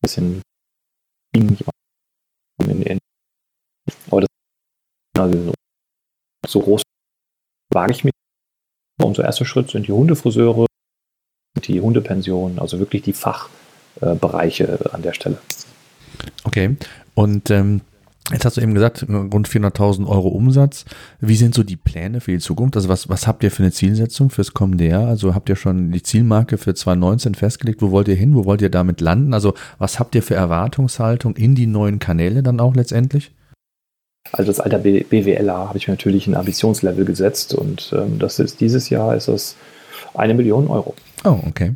bisschen 0.00 0.42
in, 1.34 1.56
in, 2.82 2.98
aber 4.10 4.22
das 4.22 4.28
also 5.18 5.52
so 6.46 6.60
groß 6.60 6.82
wage 7.72 7.92
ich 7.92 8.04
mich. 8.04 8.12
Unser 9.02 9.24
erster 9.24 9.44
Schritt 9.44 9.70
sind 9.70 9.86
die 9.86 9.92
Hundefriseure, 9.92 10.66
die 11.64 11.80
Hundepensionen, 11.80 12.58
also 12.58 12.78
wirklich 12.78 13.02
die 13.02 13.12
Fachbereiche 13.12 14.64
äh, 14.64 14.88
an 14.90 15.02
der 15.02 15.12
Stelle. 15.12 15.38
Okay, 16.44 16.76
und 17.14 17.50
ähm, 17.50 17.82
jetzt 18.30 18.44
hast 18.44 18.56
du 18.56 18.60
eben 18.60 18.74
gesagt, 18.74 19.06
rund 19.08 19.48
400.000 19.48 20.06
Euro 20.06 20.28
Umsatz. 20.28 20.84
Wie 21.20 21.36
sind 21.36 21.54
so 21.54 21.62
die 21.62 21.76
Pläne 21.76 22.20
für 22.20 22.32
die 22.32 22.38
Zukunft? 22.38 22.76
Also 22.76 22.88
was, 22.88 23.08
was 23.08 23.26
habt 23.26 23.42
ihr 23.44 23.50
für 23.50 23.62
eine 23.62 23.72
Zielsetzung 23.72 24.30
fürs 24.30 24.54
kommende 24.54 24.86
Jahr? 24.86 25.08
Also 25.08 25.34
habt 25.34 25.48
ihr 25.48 25.56
schon 25.56 25.92
die 25.92 26.02
Zielmarke 26.02 26.58
für 26.58 26.74
2019 26.74 27.34
festgelegt? 27.34 27.82
Wo 27.82 27.90
wollt 27.90 28.08
ihr 28.08 28.14
hin? 28.14 28.34
Wo 28.34 28.44
wollt 28.44 28.62
ihr 28.62 28.70
damit 28.70 29.00
landen? 29.00 29.34
Also 29.34 29.54
was 29.78 29.98
habt 29.98 30.14
ihr 30.14 30.22
für 30.22 30.34
Erwartungshaltung 30.34 31.36
in 31.36 31.54
die 31.54 31.66
neuen 31.66 31.98
Kanäle 31.98 32.42
dann 32.42 32.60
auch 32.60 32.74
letztendlich? 32.74 33.32
Also 34.30 34.50
das 34.50 34.60
alter 34.60 34.78
BWLer 34.78 35.68
habe 35.68 35.76
ich 35.76 35.88
mir 35.88 35.94
natürlich 35.94 36.26
ein 36.26 36.36
Ambitionslevel 36.36 37.04
gesetzt 37.04 37.54
und 37.54 37.92
ähm, 37.92 38.18
das 38.18 38.38
ist 38.38 38.60
dieses 38.60 38.88
Jahr 38.88 39.16
ist 39.16 39.28
es 39.28 39.56
eine 40.14 40.34
Million 40.34 40.68
Euro. 40.68 40.94
Oh, 41.24 41.38
okay. 41.46 41.72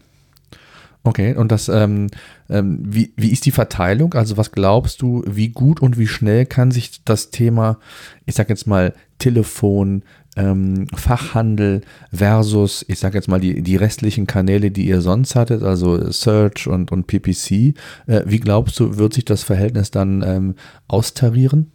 Okay, 1.07 1.37
und 1.37 1.53
das, 1.53 1.69
ähm, 1.69 2.09
ähm, 2.51 2.81
wie, 2.83 3.13
wie 3.17 3.31
ist 3.31 3.47
die 3.47 3.53
Verteilung? 3.53 4.15
Also 4.15 4.37
was 4.37 4.51
glaubst 4.51 5.03
du, 5.03 5.23
wie 5.25 5.51
gut 5.51 5.81
und 5.81 5.99
wie 5.99 6.09
schnell 6.09 6.47
kann 6.47 6.73
sich 6.73 7.05
das 7.05 7.31
Thema, 7.31 7.79
ich 8.25 8.35
sag 8.35 8.49
jetzt 8.49 8.67
mal, 8.67 8.93
Telefon, 9.21 10.03
ähm, 10.37 10.89
Fachhandel 10.97 11.83
versus, 12.13 12.85
ich 12.89 12.99
sag 12.99 13.15
jetzt 13.15 13.29
mal, 13.29 13.39
die, 13.39 13.63
die 13.63 13.77
restlichen 13.77 14.27
Kanäle, 14.27 14.73
die 14.73 14.89
ihr 14.89 15.01
sonst 15.01 15.37
hattet, 15.37 15.63
also 15.63 16.11
Search 16.11 16.67
und, 16.67 16.91
und 16.91 17.07
PPC, 17.07 17.77
äh, 18.09 18.23
wie 18.27 18.41
glaubst 18.41 18.81
du, 18.81 18.99
wird 18.99 19.15
sich 19.15 19.25
das 19.25 19.45
Verhältnis 19.45 19.93
dann 19.93 20.25
ähm, 20.27 20.55
austarieren? 20.89 21.71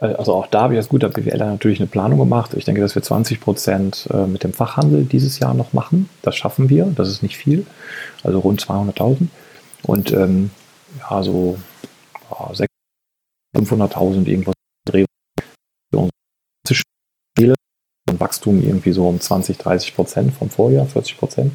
Äh, 0.00 0.06
also 0.06 0.34
auch 0.34 0.46
da 0.46 0.62
habe 0.62 0.74
ich 0.74 0.78
als 0.78 0.88
guter 0.88 1.08
BWLer 1.08 1.46
natürlich 1.46 1.80
eine 1.80 1.86
Planung 1.86 2.18
gemacht. 2.18 2.54
Ich 2.54 2.64
denke, 2.64 2.80
dass 2.80 2.94
wir 2.94 3.02
20 3.02 3.40
Prozent 3.40 4.08
äh, 4.12 4.26
mit 4.26 4.44
dem 4.44 4.52
Fachhandel 4.52 5.04
dieses 5.04 5.38
Jahr 5.38 5.54
noch 5.54 5.72
machen. 5.72 6.08
Das 6.22 6.36
schaffen 6.36 6.68
wir. 6.68 6.86
Das 6.86 7.08
ist 7.08 7.22
nicht 7.22 7.36
viel. 7.36 7.66
Also 8.22 8.40
rund 8.40 8.62
200.000. 8.62 9.28
Und 9.82 10.12
ähm, 10.12 10.50
ja, 11.00 11.22
so 11.22 11.58
ja, 12.30 12.66
500.000 13.56 14.26
irgendwas 14.26 14.54
Dreh 14.86 15.04
und 18.08 18.20
Wachstum 18.20 18.62
irgendwie 18.62 18.92
so 18.92 19.08
um 19.08 19.20
20, 19.20 19.58
30 19.58 19.94
Prozent 19.94 20.34
vom 20.34 20.50
Vorjahr, 20.50 20.86
40 20.86 21.18
Prozent. 21.18 21.52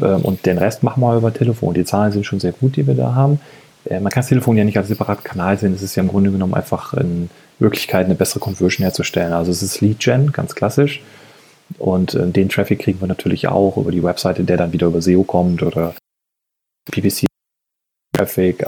Ähm, 0.00 0.22
und 0.22 0.44
den 0.46 0.58
Rest 0.58 0.82
machen 0.82 1.00
wir 1.00 1.16
über 1.16 1.32
Telefon. 1.32 1.74
Die 1.74 1.84
Zahlen 1.84 2.12
sind 2.12 2.26
schon 2.26 2.40
sehr 2.40 2.52
gut, 2.52 2.76
die 2.76 2.86
wir 2.86 2.94
da 2.94 3.14
haben. 3.14 3.40
Äh, 3.88 4.00
man 4.00 4.10
kann 4.10 4.20
das 4.20 4.28
Telefon 4.28 4.56
ja 4.56 4.64
nicht 4.64 4.76
als 4.78 4.88
separaten 4.88 5.24
Kanal 5.24 5.58
sehen. 5.58 5.74
Es 5.74 5.82
ist 5.82 5.94
ja 5.96 6.02
im 6.02 6.08
Grunde 6.08 6.30
genommen 6.30 6.54
einfach 6.54 6.94
in 6.94 7.30
Möglichkeit, 7.58 8.06
eine 8.06 8.14
bessere 8.14 8.40
Conversion 8.40 8.84
herzustellen. 8.84 9.32
Also 9.32 9.50
es 9.50 9.62
ist 9.62 9.80
Lead 9.80 9.98
Gen, 10.00 10.32
ganz 10.32 10.54
klassisch. 10.54 11.02
Und 11.78 12.14
äh, 12.14 12.26
den 12.28 12.48
Traffic 12.48 12.80
kriegen 12.80 13.00
wir 13.00 13.08
natürlich 13.08 13.48
auch 13.48 13.76
über 13.76 13.90
die 13.90 14.02
Webseite, 14.02 14.44
der 14.44 14.56
dann 14.56 14.72
wieder 14.72 14.86
über 14.86 15.02
SEO 15.02 15.24
kommt 15.24 15.62
oder 15.62 15.94
PPC 16.90 17.26
Traffic, 18.14 18.64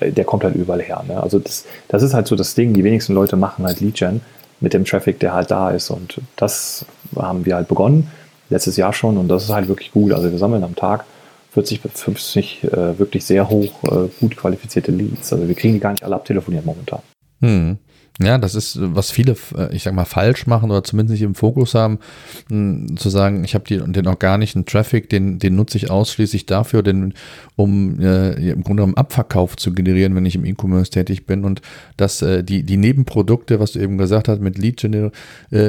äh, 0.00 0.12
der 0.12 0.24
kommt 0.24 0.44
halt 0.44 0.54
überall 0.54 0.82
her. 0.82 1.04
Ne? 1.06 1.20
Also 1.20 1.38
das, 1.38 1.64
das 1.88 2.02
ist 2.02 2.14
halt 2.14 2.26
so 2.26 2.36
das 2.36 2.54
Ding. 2.54 2.74
Die 2.74 2.84
wenigsten 2.84 3.12
Leute 3.12 3.36
machen 3.36 3.64
halt 3.64 3.80
Lead 3.80 3.96
Gen 3.96 4.20
mit 4.60 4.72
dem 4.72 4.84
Traffic, 4.84 5.20
der 5.20 5.34
halt 5.34 5.50
da 5.50 5.70
ist. 5.70 5.90
Und 5.90 6.20
das 6.36 6.84
haben 7.16 7.44
wir 7.46 7.54
halt 7.54 7.68
begonnen, 7.68 8.10
letztes 8.50 8.76
Jahr 8.76 8.92
schon. 8.92 9.18
Und 9.18 9.28
das 9.28 9.44
ist 9.44 9.50
halt 9.50 9.68
wirklich 9.68 9.92
gut. 9.92 10.12
Also 10.12 10.30
wir 10.30 10.38
sammeln 10.38 10.64
am 10.64 10.76
Tag 10.76 11.04
40 11.52 11.82
bis 11.82 12.00
50 12.02 12.64
äh, 12.64 12.98
wirklich 12.98 13.24
sehr 13.24 13.48
hoch 13.48 13.82
äh, 13.84 14.08
gut 14.20 14.36
qualifizierte 14.36 14.92
Leads. 14.92 15.32
Also 15.32 15.48
wir 15.48 15.54
kriegen 15.54 15.74
die 15.74 15.80
gar 15.80 15.92
nicht 15.92 16.04
alle 16.04 16.14
abtelefoniert 16.14 16.64
momentan. 16.64 17.00
Hm. 17.40 17.78
Ja, 18.20 18.36
das 18.36 18.56
ist, 18.56 18.78
was 18.80 19.12
viele, 19.12 19.36
äh, 19.56 19.72
ich 19.74 19.84
sag 19.84 19.94
mal, 19.94 20.04
falsch 20.04 20.48
machen 20.48 20.72
oder 20.72 20.82
zumindest 20.82 21.12
nicht 21.12 21.22
im 21.22 21.36
Fokus 21.36 21.74
haben, 21.74 22.00
zu 22.48 23.10
sagen, 23.10 23.44
ich 23.44 23.54
habe 23.54 23.64
den 23.64 24.06
organischen 24.08 24.66
Traffic, 24.66 25.08
den, 25.08 25.38
den 25.38 25.54
nutze 25.54 25.78
ich 25.78 25.88
ausschließlich 25.88 26.46
dafür, 26.46 26.82
den, 26.82 27.14
um 27.54 28.00
äh, 28.00 28.32
im 28.32 28.64
Grunde 28.64 28.82
genommen 28.82 28.96
Abverkauf 28.96 29.56
zu 29.56 29.72
generieren, 29.72 30.16
wenn 30.16 30.26
ich 30.26 30.34
im 30.34 30.44
E-Commerce 30.44 30.90
tätig 30.90 31.26
bin. 31.26 31.44
Und 31.44 31.62
dass 31.96 32.20
äh, 32.22 32.42
die, 32.42 32.64
die 32.64 32.76
Nebenprodukte, 32.76 33.60
was 33.60 33.72
du 33.72 33.78
eben 33.78 33.98
gesagt 33.98 34.26
hast, 34.26 34.40
mit 34.40 34.58
Lead 34.58 34.82
äh, 34.82 35.10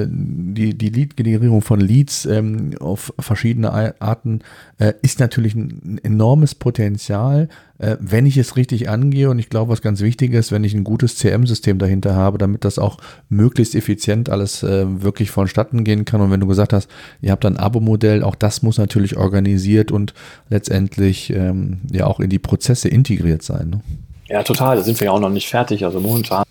die, 0.09 0.75
die 0.75 0.89
Lead-Generierung 0.89 1.61
von 1.61 1.79
Leads 1.79 2.25
ähm, 2.25 2.71
auf 2.79 3.13
verschiedene 3.19 4.01
Arten, 4.01 4.41
äh, 4.79 4.93
ist 5.03 5.19
natürlich 5.19 5.53
ein 5.53 5.99
enormes 6.03 6.55
Potenzial, 6.55 7.47
äh, 7.79 7.97
wenn 7.99 8.25
ich 8.25 8.37
es 8.37 8.55
richtig 8.55 8.89
angehe. 8.89 9.29
Und 9.29 9.39
ich 9.39 9.49
glaube, 9.49 9.71
was 9.71 9.81
ganz 9.81 10.01
wichtig 10.01 10.33
ist, 10.33 10.51
wenn 10.51 10.63
ich 10.63 10.73
ein 10.73 10.83
gutes 10.83 11.15
CM-System 11.15 11.79
dahinter 11.79 12.15
habe, 12.15 12.37
damit 12.37 12.65
das 12.65 12.77
auch 12.77 12.97
möglichst 13.29 13.73
effizient 13.73 14.29
alles 14.29 14.63
äh, 14.63 14.85
wirklich 15.01 15.31
vonstatten 15.31 15.83
gehen 15.83 16.05
kann. 16.05 16.21
Und 16.21 16.29
wenn 16.29 16.39
du 16.39 16.47
gesagt 16.47 16.73
hast, 16.73 16.89
ihr 17.21 17.31
habt 17.31 17.45
ein 17.45 17.57
Abo-Modell, 17.57 18.23
auch 18.23 18.35
das 18.35 18.61
muss 18.61 18.77
natürlich 18.77 19.17
organisiert 19.17 19.91
und 19.91 20.13
letztendlich 20.49 21.31
ähm, 21.31 21.79
ja 21.91 22.05
auch 22.05 22.19
in 22.19 22.29
die 22.29 22.39
Prozesse 22.39 22.89
integriert 22.89 23.41
sein. 23.41 23.69
Ne? 23.69 23.81
Ja, 24.27 24.43
total. 24.43 24.75
Da 24.75 24.83
sind 24.83 24.99
wir 24.99 25.05
ja 25.05 25.11
auch 25.11 25.19
noch 25.19 25.29
nicht 25.29 25.49
fertig. 25.49 25.85
Also 25.85 25.99
momentan, 25.99 26.43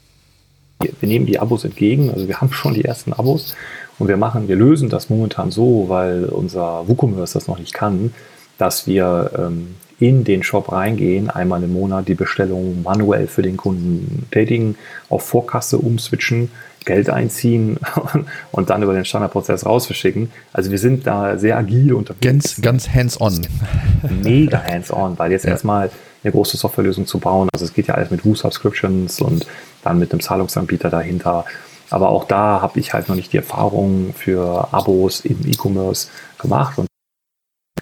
wir 0.81 1.09
nehmen 1.09 1.27
die 1.27 1.39
Abos 1.39 1.65
entgegen. 1.65 2.11
Also 2.11 2.27
wir 2.27 2.41
haben 2.41 2.53
schon 2.53 2.75
die 2.75 2.85
ersten 2.85 3.13
Abos. 3.13 3.55
Und 3.99 4.09
wir 4.09 4.17
machen, 4.17 4.49
wir 4.49 4.57
lösen 4.57 4.89
das 4.89 5.11
momentan 5.11 5.51
so, 5.51 5.89
weil 5.89 6.25
unser 6.27 6.89
WooCommerce 6.89 7.35
das 7.35 7.49
noch 7.49 7.59
nicht 7.59 7.75
kann, 7.75 8.13
dass 8.59 8.87
wir 8.87 9.31
ähm, 9.37 9.77
in 10.01 10.25
den 10.25 10.43
Shop 10.43 10.71
reingehen, 10.71 11.31
einmal 11.31 11.63
im 11.63 11.73
Monat 11.73 12.09
die 12.09 12.15
Bestellung 12.15 12.83
manuell 12.83 13.27
für 13.27 13.43
den 13.43 13.57
Kunden 13.57 14.27
tätigen, 14.31 14.77
auf 15.09 15.25
Vorkasse 15.25 15.79
umswitchen, 15.79 16.51
Geld 16.85 17.11
einziehen 17.11 17.79
und 18.53 18.71
dann 18.71 18.83
über 18.83 18.95
den 18.95 19.05
Standardprozess 19.05 19.67
rausverschicken. 19.67 20.31
Also 20.53 20.71
wir 20.71 20.79
sind 20.79 21.07
da 21.07 21.37
sehr 21.37 21.57
agil 21.57 21.93
unterwegs. 21.93 22.23
Ganz, 22.23 22.63
ganz 22.63 22.89
hands-on. 22.89 23.47
Mega 24.23 24.63
hands-on, 24.63 25.19
weil 25.19 25.33
jetzt 25.33 25.45
ja. 25.45 25.51
erstmal 25.51 25.91
eine 26.23 26.33
große 26.33 26.57
Softwarelösung 26.57 27.07
zu 27.07 27.19
bauen. 27.19 27.49
Also 27.53 27.65
es 27.65 27.75
geht 27.75 27.89
ja 27.89 27.95
alles 27.95 28.11
mit 28.11 28.25
Woo-Subscriptions 28.25 29.21
und 29.21 29.47
dann 29.83 29.99
mit 29.99 30.13
einem 30.13 30.21
Zahlungsanbieter 30.21 30.91
dahinter. 30.91 31.45
Aber 31.91 32.11
auch 32.11 32.25
da 32.25 32.61
habe 32.61 32.79
ich 32.81 32.93
halt 32.93 33.09
noch 33.09 33.17
nicht 33.17 33.33
die 33.33 33.39
Erfahrung 33.39 34.15
für 34.15 34.69
Abos 34.73 35.21
im 35.21 35.39
E-Commerce 35.47 36.09
gemacht 36.39 36.79
und 36.79 36.87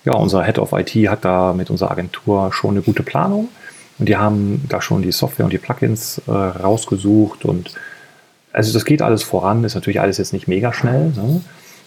ja, 0.06 0.14
unser 0.14 0.44
Head 0.44 0.58
of 0.58 0.72
IT 0.72 0.90
hat 1.10 1.24
da 1.24 1.52
mit 1.52 1.68
unserer 1.68 1.90
Agentur 1.90 2.52
schon 2.52 2.70
eine 2.70 2.82
gute 2.82 3.02
Planung 3.02 3.48
und 3.98 4.08
die 4.08 4.16
haben 4.16 4.64
da 4.68 4.80
schon 4.80 5.02
die 5.02 5.12
Software 5.12 5.44
und 5.44 5.52
die 5.52 5.58
Plugins 5.58 6.22
äh, 6.26 6.30
rausgesucht 6.30 7.44
und 7.44 7.74
also 8.52 8.72
das 8.72 8.86
geht 8.86 9.02
alles 9.02 9.22
voran, 9.22 9.64
ist 9.64 9.74
natürlich 9.74 10.00
alles 10.00 10.16
jetzt 10.16 10.32
nicht 10.32 10.48
mega 10.48 10.72
schnell, 10.72 11.10
ne? 11.10 11.42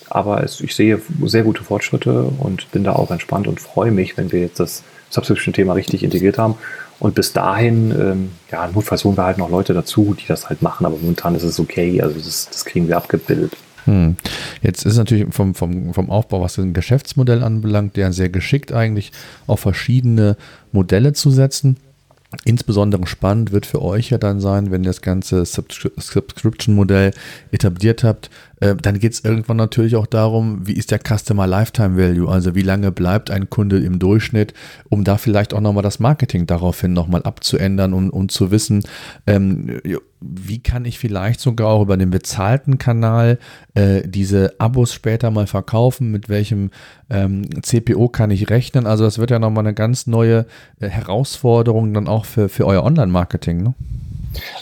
aber 0.10 0.44
es, 0.44 0.60
ich 0.62 0.76
sehe 0.76 1.02
sehr 1.24 1.44
gute 1.44 1.64
Fortschritte 1.64 2.26
und 2.40 2.70
bin 2.72 2.84
da 2.84 2.94
auch 2.94 3.10
entspannt 3.10 3.48
und 3.48 3.60
freue 3.60 3.92
mich, 3.92 4.18
wenn 4.18 4.32
wir 4.32 4.42
jetzt 4.42 4.60
das 4.60 4.84
Subscription-Thema 5.10 5.74
richtig 5.74 6.04
integriert 6.04 6.38
haben. 6.38 6.56
Und 7.00 7.16
bis 7.16 7.32
dahin, 7.34 7.92
ähm, 7.92 8.32
ja, 8.52 8.68
notfalls 8.68 9.04
holen 9.04 9.18
wir 9.18 9.24
halt 9.24 9.38
noch 9.38 9.50
Leute 9.50 9.74
dazu, 9.74 10.16
die 10.20 10.28
das 10.28 10.50
halt 10.50 10.62
machen, 10.62 10.86
aber 10.86 10.98
momentan 10.98 11.34
ist 11.34 11.44
es 11.44 11.60
okay, 11.60 12.02
also 12.02 12.20
das, 12.20 12.50
das 12.52 12.66
kriegen 12.66 12.88
wir 12.88 12.98
abgebildet. 12.98 13.54
Hm. 13.90 14.16
Jetzt 14.62 14.86
ist 14.86 14.98
natürlich 14.98 15.34
vom, 15.34 15.56
vom, 15.56 15.96
vom 15.96 16.12
Aufbau, 16.12 16.42
was 16.42 16.60
ein 16.60 16.74
Geschäftsmodell 16.74 17.44
anbelangt, 17.44 17.96
der 17.96 18.14
sehr 18.14 18.30
geschickt 18.30 18.72
eigentlich 18.72 19.12
auf 19.48 19.62
verschiedene 19.62 20.38
Modelle 20.72 21.14
zu 21.14 21.32
setzen. 21.32 21.78
Insbesondere 22.46 23.08
spannend 23.08 23.52
wird 23.52 23.66
für 23.66 23.82
euch 23.82 24.12
ja 24.12 24.20
dann 24.20 24.40
sein, 24.40 24.70
wenn 24.70 24.84
ihr 24.84 24.92
das 24.92 25.02
ganze 25.02 25.44
Subscription-Modell 25.44 27.14
etabliert 27.52 28.04
habt, 28.04 28.30
äh, 28.60 28.76
dann 28.76 29.00
geht 29.00 29.14
es 29.14 29.24
irgendwann 29.24 29.58
natürlich 29.58 29.96
auch 29.96 30.08
darum, 30.08 30.68
wie 30.68 30.74
ist 30.74 30.92
der 30.92 31.00
Customer 31.00 31.48
Lifetime 31.48 31.98
Value, 31.98 32.30
also 32.30 32.56
wie 32.56 32.62
lange 32.62 32.92
bleibt 32.92 33.32
ein 33.32 33.50
Kunde 33.50 33.80
im 33.80 34.00
Durchschnitt, 34.00 34.54
um 34.90 35.04
da 35.04 35.18
vielleicht 35.18 35.54
auch 35.54 35.62
nochmal 35.62 35.84
das 35.84 36.00
Marketing 36.00 36.46
daraufhin 36.46 36.94
nochmal 36.94 37.24
abzuändern 37.24 37.94
und, 37.94 38.10
und 38.10 38.32
zu 38.32 38.52
wissen, 38.52 38.84
ähm, 39.28 39.80
wie 40.22 40.60
kann 40.60 40.86
ich 40.86 41.00
vielleicht 41.00 41.40
sogar 41.40 41.70
auch 41.70 41.82
über 41.82 41.96
den 41.96 42.10
bezahlten 42.10 42.78
Kanal 42.78 43.40
äh, 43.74 44.02
diese 44.06 44.60
Abos 44.60 44.94
später 44.94 45.32
mal 45.32 45.48
verkaufen, 45.48 46.12
mit 46.12 46.28
welchem 46.28 46.72
ähm, 47.10 47.50
CPO 47.62 48.10
kann 48.10 48.32
ich 48.32 48.50
rechnen. 48.50 48.86
Also 48.86 49.06
das 49.06 49.18
wird 49.18 49.32
ja 49.32 49.40
nochmal 49.40 49.66
eine 49.66 49.74
ganz 49.74 50.08
neue 50.08 50.46
äh, 50.80 50.90
Herausforderung 50.90 51.94
dann 51.94 52.08
auch 52.08 52.26
für, 52.26 52.50
für 52.50 52.66
euer 52.66 52.84
Online-Marketing. 52.84 53.64
Ne? 53.64 53.74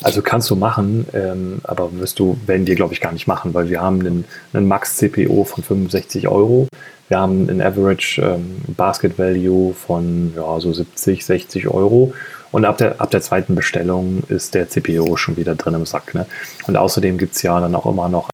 Also 0.02 0.22
kannst 0.22 0.50
du 0.50 0.56
machen, 0.56 1.06
ähm, 1.14 1.60
aber 1.64 1.92
wirst 2.00 2.20
du, 2.20 2.38
werden 2.46 2.68
wir, 2.68 2.76
glaube 2.76 2.94
ich, 2.94 3.02
gar 3.02 3.12
nicht 3.12 3.28
machen, 3.28 3.54
weil 3.54 3.70
wir 3.70 3.82
haben 3.82 4.00
einen, 4.00 4.26
einen 4.54 4.68
Max-CPO 4.68 5.44
von 5.44 5.64
65 5.64 6.28
Euro. 6.28 6.68
Wir 7.10 7.20
haben 7.20 7.50
einen 7.50 7.62
Average 7.62 8.22
ähm, 8.22 8.58
Basket 8.68 9.18
Value 9.18 9.74
von 9.74 10.34
ja, 10.36 10.60
so 10.60 10.74
70, 10.74 11.26
60 11.26 11.68
Euro. 11.68 12.14
Und 12.52 12.66
ab 12.66 12.78
der, 12.78 13.02
ab 13.02 13.12
der 13.12 13.22
zweiten 13.22 13.56
Bestellung 13.56 14.24
ist 14.30 14.56
der 14.56 14.70
CPO 14.70 15.18
schon 15.18 15.38
wieder 15.38 15.56
drin 15.56 15.74
im 15.74 15.86
Sack. 15.86 16.14
Ne? 16.14 16.26
Und 16.68 16.78
außerdem 16.78 17.18
gibt 17.18 17.36
es 17.36 17.42
ja 17.42 17.60
dann 17.60 17.76
auch 17.76 17.86
immer 17.86 18.10
noch 18.10 18.30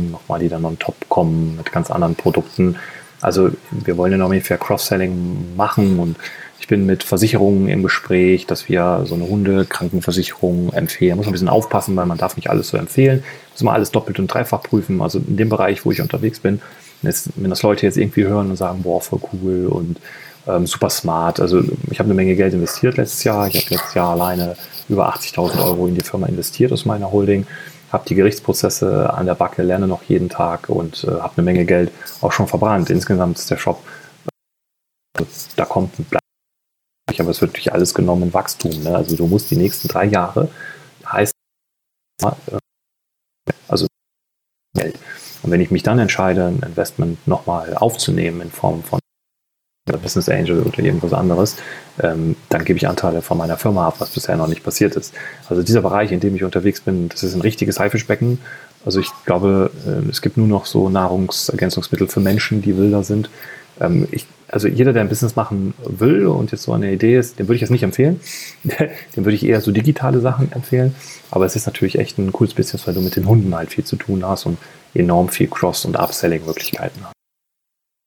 nochmal, 0.00 0.40
die 0.40 0.48
dann 0.48 0.64
on 0.64 0.78
top 0.78 0.96
kommen 1.08 1.56
mit 1.56 1.70
ganz 1.72 1.90
anderen 1.90 2.16
Produkten. 2.16 2.76
Also 3.20 3.50
wir 3.70 3.96
wollen 3.96 4.12
ja 4.12 4.18
noch 4.18 4.28
mehr 4.28 4.42
Cross-Selling 4.42 5.56
machen 5.56 5.98
und 5.98 6.16
ich 6.60 6.68
bin 6.68 6.86
mit 6.86 7.02
Versicherungen 7.02 7.68
im 7.68 7.82
Gespräch, 7.82 8.46
dass 8.46 8.68
wir 8.68 9.02
so 9.04 9.14
eine 9.14 9.28
Hundekrankenversicherung 9.28 10.72
empfehlen. 10.72 11.10
Da 11.10 11.16
muss 11.16 11.26
man 11.26 11.30
ein 11.30 11.32
bisschen 11.32 11.48
aufpassen, 11.48 11.94
weil 11.96 12.06
man 12.06 12.18
darf 12.18 12.36
nicht 12.36 12.48
alles 12.48 12.68
so 12.68 12.76
empfehlen. 12.76 13.22
Muss 13.52 13.62
man 13.62 13.74
alles 13.74 13.90
doppelt 13.90 14.18
und 14.18 14.28
dreifach 14.28 14.62
prüfen. 14.62 15.02
Also 15.02 15.18
in 15.18 15.36
dem 15.36 15.48
Bereich, 15.48 15.84
wo 15.84 15.92
ich 15.92 16.00
unterwegs 16.00 16.40
bin, 16.40 16.62
wenn 17.02 17.50
das 17.50 17.62
Leute 17.62 17.84
jetzt 17.84 17.98
irgendwie 17.98 18.24
hören 18.24 18.50
und 18.50 18.56
sagen, 18.56 18.82
boah, 18.82 19.00
voll 19.00 19.20
cool 19.32 19.66
und 19.66 19.98
ähm, 20.46 20.66
super 20.66 20.90
smart. 20.90 21.40
Also 21.40 21.62
ich 21.90 21.98
habe 21.98 22.06
eine 22.06 22.14
Menge 22.14 22.34
Geld 22.36 22.54
investiert 22.54 22.96
letztes 22.96 23.24
Jahr. 23.24 23.46
Ich 23.46 23.56
habe 23.56 23.74
letztes 23.74 23.94
Jahr 23.94 24.12
alleine 24.12 24.56
über 24.88 25.14
80.000 25.14 25.64
Euro 25.64 25.86
in 25.86 25.94
die 25.94 26.02
Firma 26.02 26.26
investiert 26.26 26.72
aus 26.72 26.84
meiner 26.84 27.12
Holding. 27.12 27.46
Habe 27.92 28.04
die 28.08 28.14
Gerichtsprozesse 28.14 29.12
an 29.12 29.26
der 29.26 29.34
Backe, 29.34 29.62
lerne 29.62 29.86
noch 29.86 30.02
jeden 30.04 30.28
Tag 30.28 30.68
und 30.68 31.04
äh, 31.04 31.10
habe 31.10 31.34
eine 31.36 31.44
Menge 31.44 31.64
Geld 31.64 31.90
auch 32.20 32.32
schon 32.32 32.48
verbrannt. 32.48 32.90
Insgesamt 32.90 33.38
ist 33.38 33.50
der 33.50 33.56
Shop, 33.56 33.82
äh, 35.18 35.24
da 35.56 35.64
kommt, 35.64 35.96
bleibt 36.10 36.24
aber 37.20 37.30
es 37.30 37.40
wird 37.40 37.54
durch 37.54 37.72
alles 37.72 37.94
genommen 37.94 38.24
in 38.24 38.34
Wachstum. 38.34 38.82
Ne? 38.82 38.94
Also 38.94 39.16
du 39.16 39.26
musst 39.26 39.50
die 39.50 39.56
nächsten 39.56 39.88
drei 39.88 40.06
Jahre, 40.06 40.48
heißt, 41.06 41.32
also 43.68 43.86
Geld. 44.74 44.98
Und 45.42 45.50
wenn 45.50 45.60
ich 45.60 45.70
mich 45.70 45.82
dann 45.82 45.98
entscheide, 45.98 46.46
ein 46.46 46.62
Investment 46.66 47.26
nochmal 47.26 47.74
aufzunehmen 47.74 48.40
in 48.40 48.50
Form 48.50 48.82
von 48.82 49.00
Business 49.86 50.30
Angel 50.30 50.62
oder 50.62 50.78
irgendwas 50.78 51.12
anderes, 51.12 51.56
ähm, 52.00 52.36
dann 52.48 52.64
gebe 52.64 52.78
ich 52.78 52.88
Anteile 52.88 53.20
von 53.20 53.36
meiner 53.36 53.58
Firma 53.58 53.86
ab, 53.86 53.96
was 53.98 54.10
bisher 54.10 54.36
noch 54.36 54.48
nicht 54.48 54.64
passiert 54.64 54.96
ist. 54.96 55.12
Also 55.48 55.62
dieser 55.62 55.82
Bereich, 55.82 56.10
in 56.10 56.20
dem 56.20 56.34
ich 56.34 56.42
unterwegs 56.42 56.80
bin, 56.80 57.10
das 57.10 57.22
ist 57.22 57.34
ein 57.34 57.42
richtiges 57.42 57.78
Haifischbecken. 57.78 58.38
Also 58.86 59.00
ich 59.00 59.08
glaube, 59.26 59.70
äh, 59.86 60.08
es 60.08 60.22
gibt 60.22 60.38
nur 60.38 60.46
noch 60.46 60.64
so 60.64 60.88
Nahrungsergänzungsmittel 60.88 62.08
für 62.08 62.20
Menschen, 62.20 62.62
die 62.62 62.76
wilder 62.78 63.02
sind. 63.02 63.28
Ähm, 63.78 64.08
ich, 64.10 64.26
also 64.54 64.68
jeder, 64.68 64.92
der 64.92 65.02
ein 65.02 65.08
Business 65.08 65.34
machen 65.34 65.74
will 65.84 66.28
und 66.28 66.52
jetzt 66.52 66.62
so 66.62 66.72
eine 66.72 66.92
Idee 66.92 67.18
ist, 67.18 67.40
dem 67.40 67.48
würde 67.48 67.56
ich 67.56 67.60
das 67.60 67.70
nicht 67.70 67.82
empfehlen. 67.82 68.20
dem 68.64 69.24
würde 69.24 69.34
ich 69.34 69.44
eher 69.44 69.60
so 69.60 69.72
digitale 69.72 70.20
Sachen 70.20 70.52
empfehlen. 70.52 70.94
Aber 71.32 71.44
es 71.44 71.56
ist 71.56 71.66
natürlich 71.66 71.98
echt 71.98 72.18
ein 72.18 72.30
cooles 72.30 72.54
Business, 72.54 72.86
weil 72.86 72.94
du 72.94 73.00
mit 73.00 73.16
den 73.16 73.26
Hunden 73.26 73.52
halt 73.52 73.70
viel 73.70 73.82
zu 73.82 73.96
tun 73.96 74.24
hast 74.24 74.46
und 74.46 74.58
enorm 74.94 75.28
viel 75.28 75.48
Cross- 75.48 75.86
und 75.86 75.96
Upselling-Möglichkeiten 75.96 77.00
hast. 77.02 77.14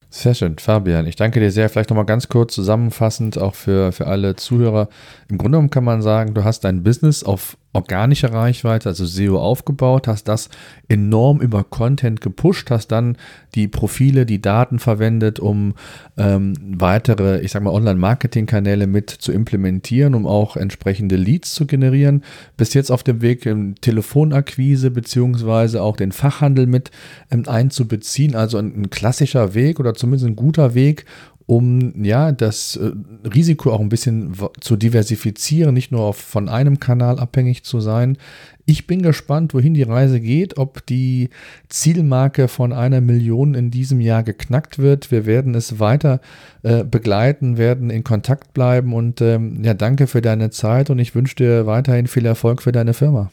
Sehr 0.09 0.35
schön, 0.35 0.57
Fabian. 0.57 1.05
Ich 1.05 1.17
danke 1.17 1.41
dir 1.41 1.51
sehr. 1.51 1.67
Vielleicht 1.67 1.89
nochmal 1.89 2.05
ganz 2.05 2.29
kurz 2.29 2.55
zusammenfassend, 2.55 3.37
auch 3.37 3.53
für, 3.53 3.91
für 3.91 4.07
alle 4.07 4.37
Zuhörer. 4.37 4.87
Im 5.27 5.37
Grunde 5.37 5.57
genommen 5.57 5.69
kann 5.69 5.83
man 5.83 6.01
sagen, 6.01 6.33
du 6.33 6.45
hast 6.45 6.61
dein 6.61 6.81
Business 6.81 7.25
auf 7.25 7.57
organische 7.73 8.33
Reichweite, 8.33 8.89
also 8.89 9.05
SEO 9.05 9.39
aufgebaut, 9.39 10.07
hast 10.07 10.27
das 10.27 10.49
enorm 10.87 11.41
über 11.41 11.63
Content 11.63 12.21
gepusht, 12.21 12.71
hast 12.71 12.87
dann 12.87 13.17
die 13.55 13.67
Profile, 13.67 14.25
die 14.25 14.41
Daten 14.41 14.79
verwendet, 14.79 15.39
um 15.39 15.75
ähm, 16.17 16.53
weitere, 16.77 17.39
ich 17.41 17.51
sag 17.51 17.63
mal, 17.63 17.71
Online-Marketing-Kanäle 17.71 18.87
mit 18.87 19.09
zu 19.09 19.31
implementieren, 19.31 20.15
um 20.15 20.25
auch 20.25 20.57
entsprechende 20.57 21.17
Leads 21.17 21.53
zu 21.53 21.67
generieren. 21.67 22.23
Bis 22.55 22.73
jetzt 22.73 22.91
auf 22.91 23.03
dem 23.03 23.21
Weg 23.21 23.45
in 23.45 23.75
Telefonakquise 23.75 24.89
beziehungsweise 24.89 25.81
auch 25.81 25.97
den 25.97 26.11
Fachhandel 26.11 26.65
mit 26.65 26.91
ähm, 27.31 27.43
einzubeziehen. 27.47 28.35
Also 28.35 28.57
ein, 28.57 28.81
ein 28.81 28.89
klassischer 28.89 29.53
Weg 29.53 29.79
oder 29.79 29.93
zumindest 29.93 30.27
ein 30.27 30.35
guter 30.35 30.73
Weg, 30.73 31.05
um 31.47 32.03
ja 32.03 32.33
das 32.33 32.75
äh, 32.75 32.91
Risiko 33.27 33.71
auch 33.71 33.79
ein 33.79 33.89
bisschen 33.89 34.33
zu 34.59 34.75
diversifizieren, 34.75 35.73
nicht 35.73 35.91
nur 35.93 36.01
auf, 36.01 36.17
von 36.17 36.49
einem 36.49 36.79
Kanal 36.79 37.19
abhängig 37.19 37.63
zu 37.63 37.79
sein. 37.79 38.17
Ich 38.65 38.85
bin 38.85 39.01
gespannt, 39.01 39.53
wohin 39.53 39.73
die 39.73 39.83
Reise 39.83 40.19
geht, 40.19 40.57
ob 40.57 40.85
die 40.85 41.29
Zielmarke 41.69 42.49
von 42.49 42.73
einer 42.73 42.99
Million 42.99 43.53
in 43.53 43.71
diesem 43.71 44.01
Jahr 44.01 44.23
geknackt 44.23 44.77
wird. 44.77 45.09
Wir 45.09 45.25
werden 45.25 45.55
es 45.55 45.79
weiter 45.79 46.19
äh, 46.63 46.83
begleiten, 46.83 47.57
werden 47.57 47.89
in 47.89 48.03
Kontakt 48.03 48.53
bleiben 48.53 48.93
und 48.93 49.21
ähm, 49.21 49.63
ja, 49.63 49.73
danke 49.73 50.07
für 50.07 50.21
deine 50.21 50.49
Zeit 50.49 50.89
und 50.89 50.99
ich 50.99 51.15
wünsche 51.15 51.37
dir 51.37 51.65
weiterhin 51.65 52.07
viel 52.07 52.25
Erfolg 52.25 52.61
für 52.61 52.73
deine 52.73 52.93
Firma. 52.93 53.31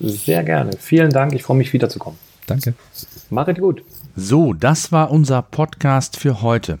Sehr 0.00 0.42
gerne. 0.42 0.72
Vielen 0.80 1.10
Dank. 1.10 1.34
Ich 1.34 1.44
freue 1.44 1.56
mich 1.56 1.72
wiederzukommen. 1.72 2.18
Danke. 2.48 2.74
Mach 3.30 3.46
es 3.46 3.58
gut. 3.58 3.84
So, 4.16 4.54
das 4.54 4.90
war 4.90 5.12
unser 5.12 5.40
Podcast 5.42 6.16
für 6.16 6.42
heute. 6.42 6.80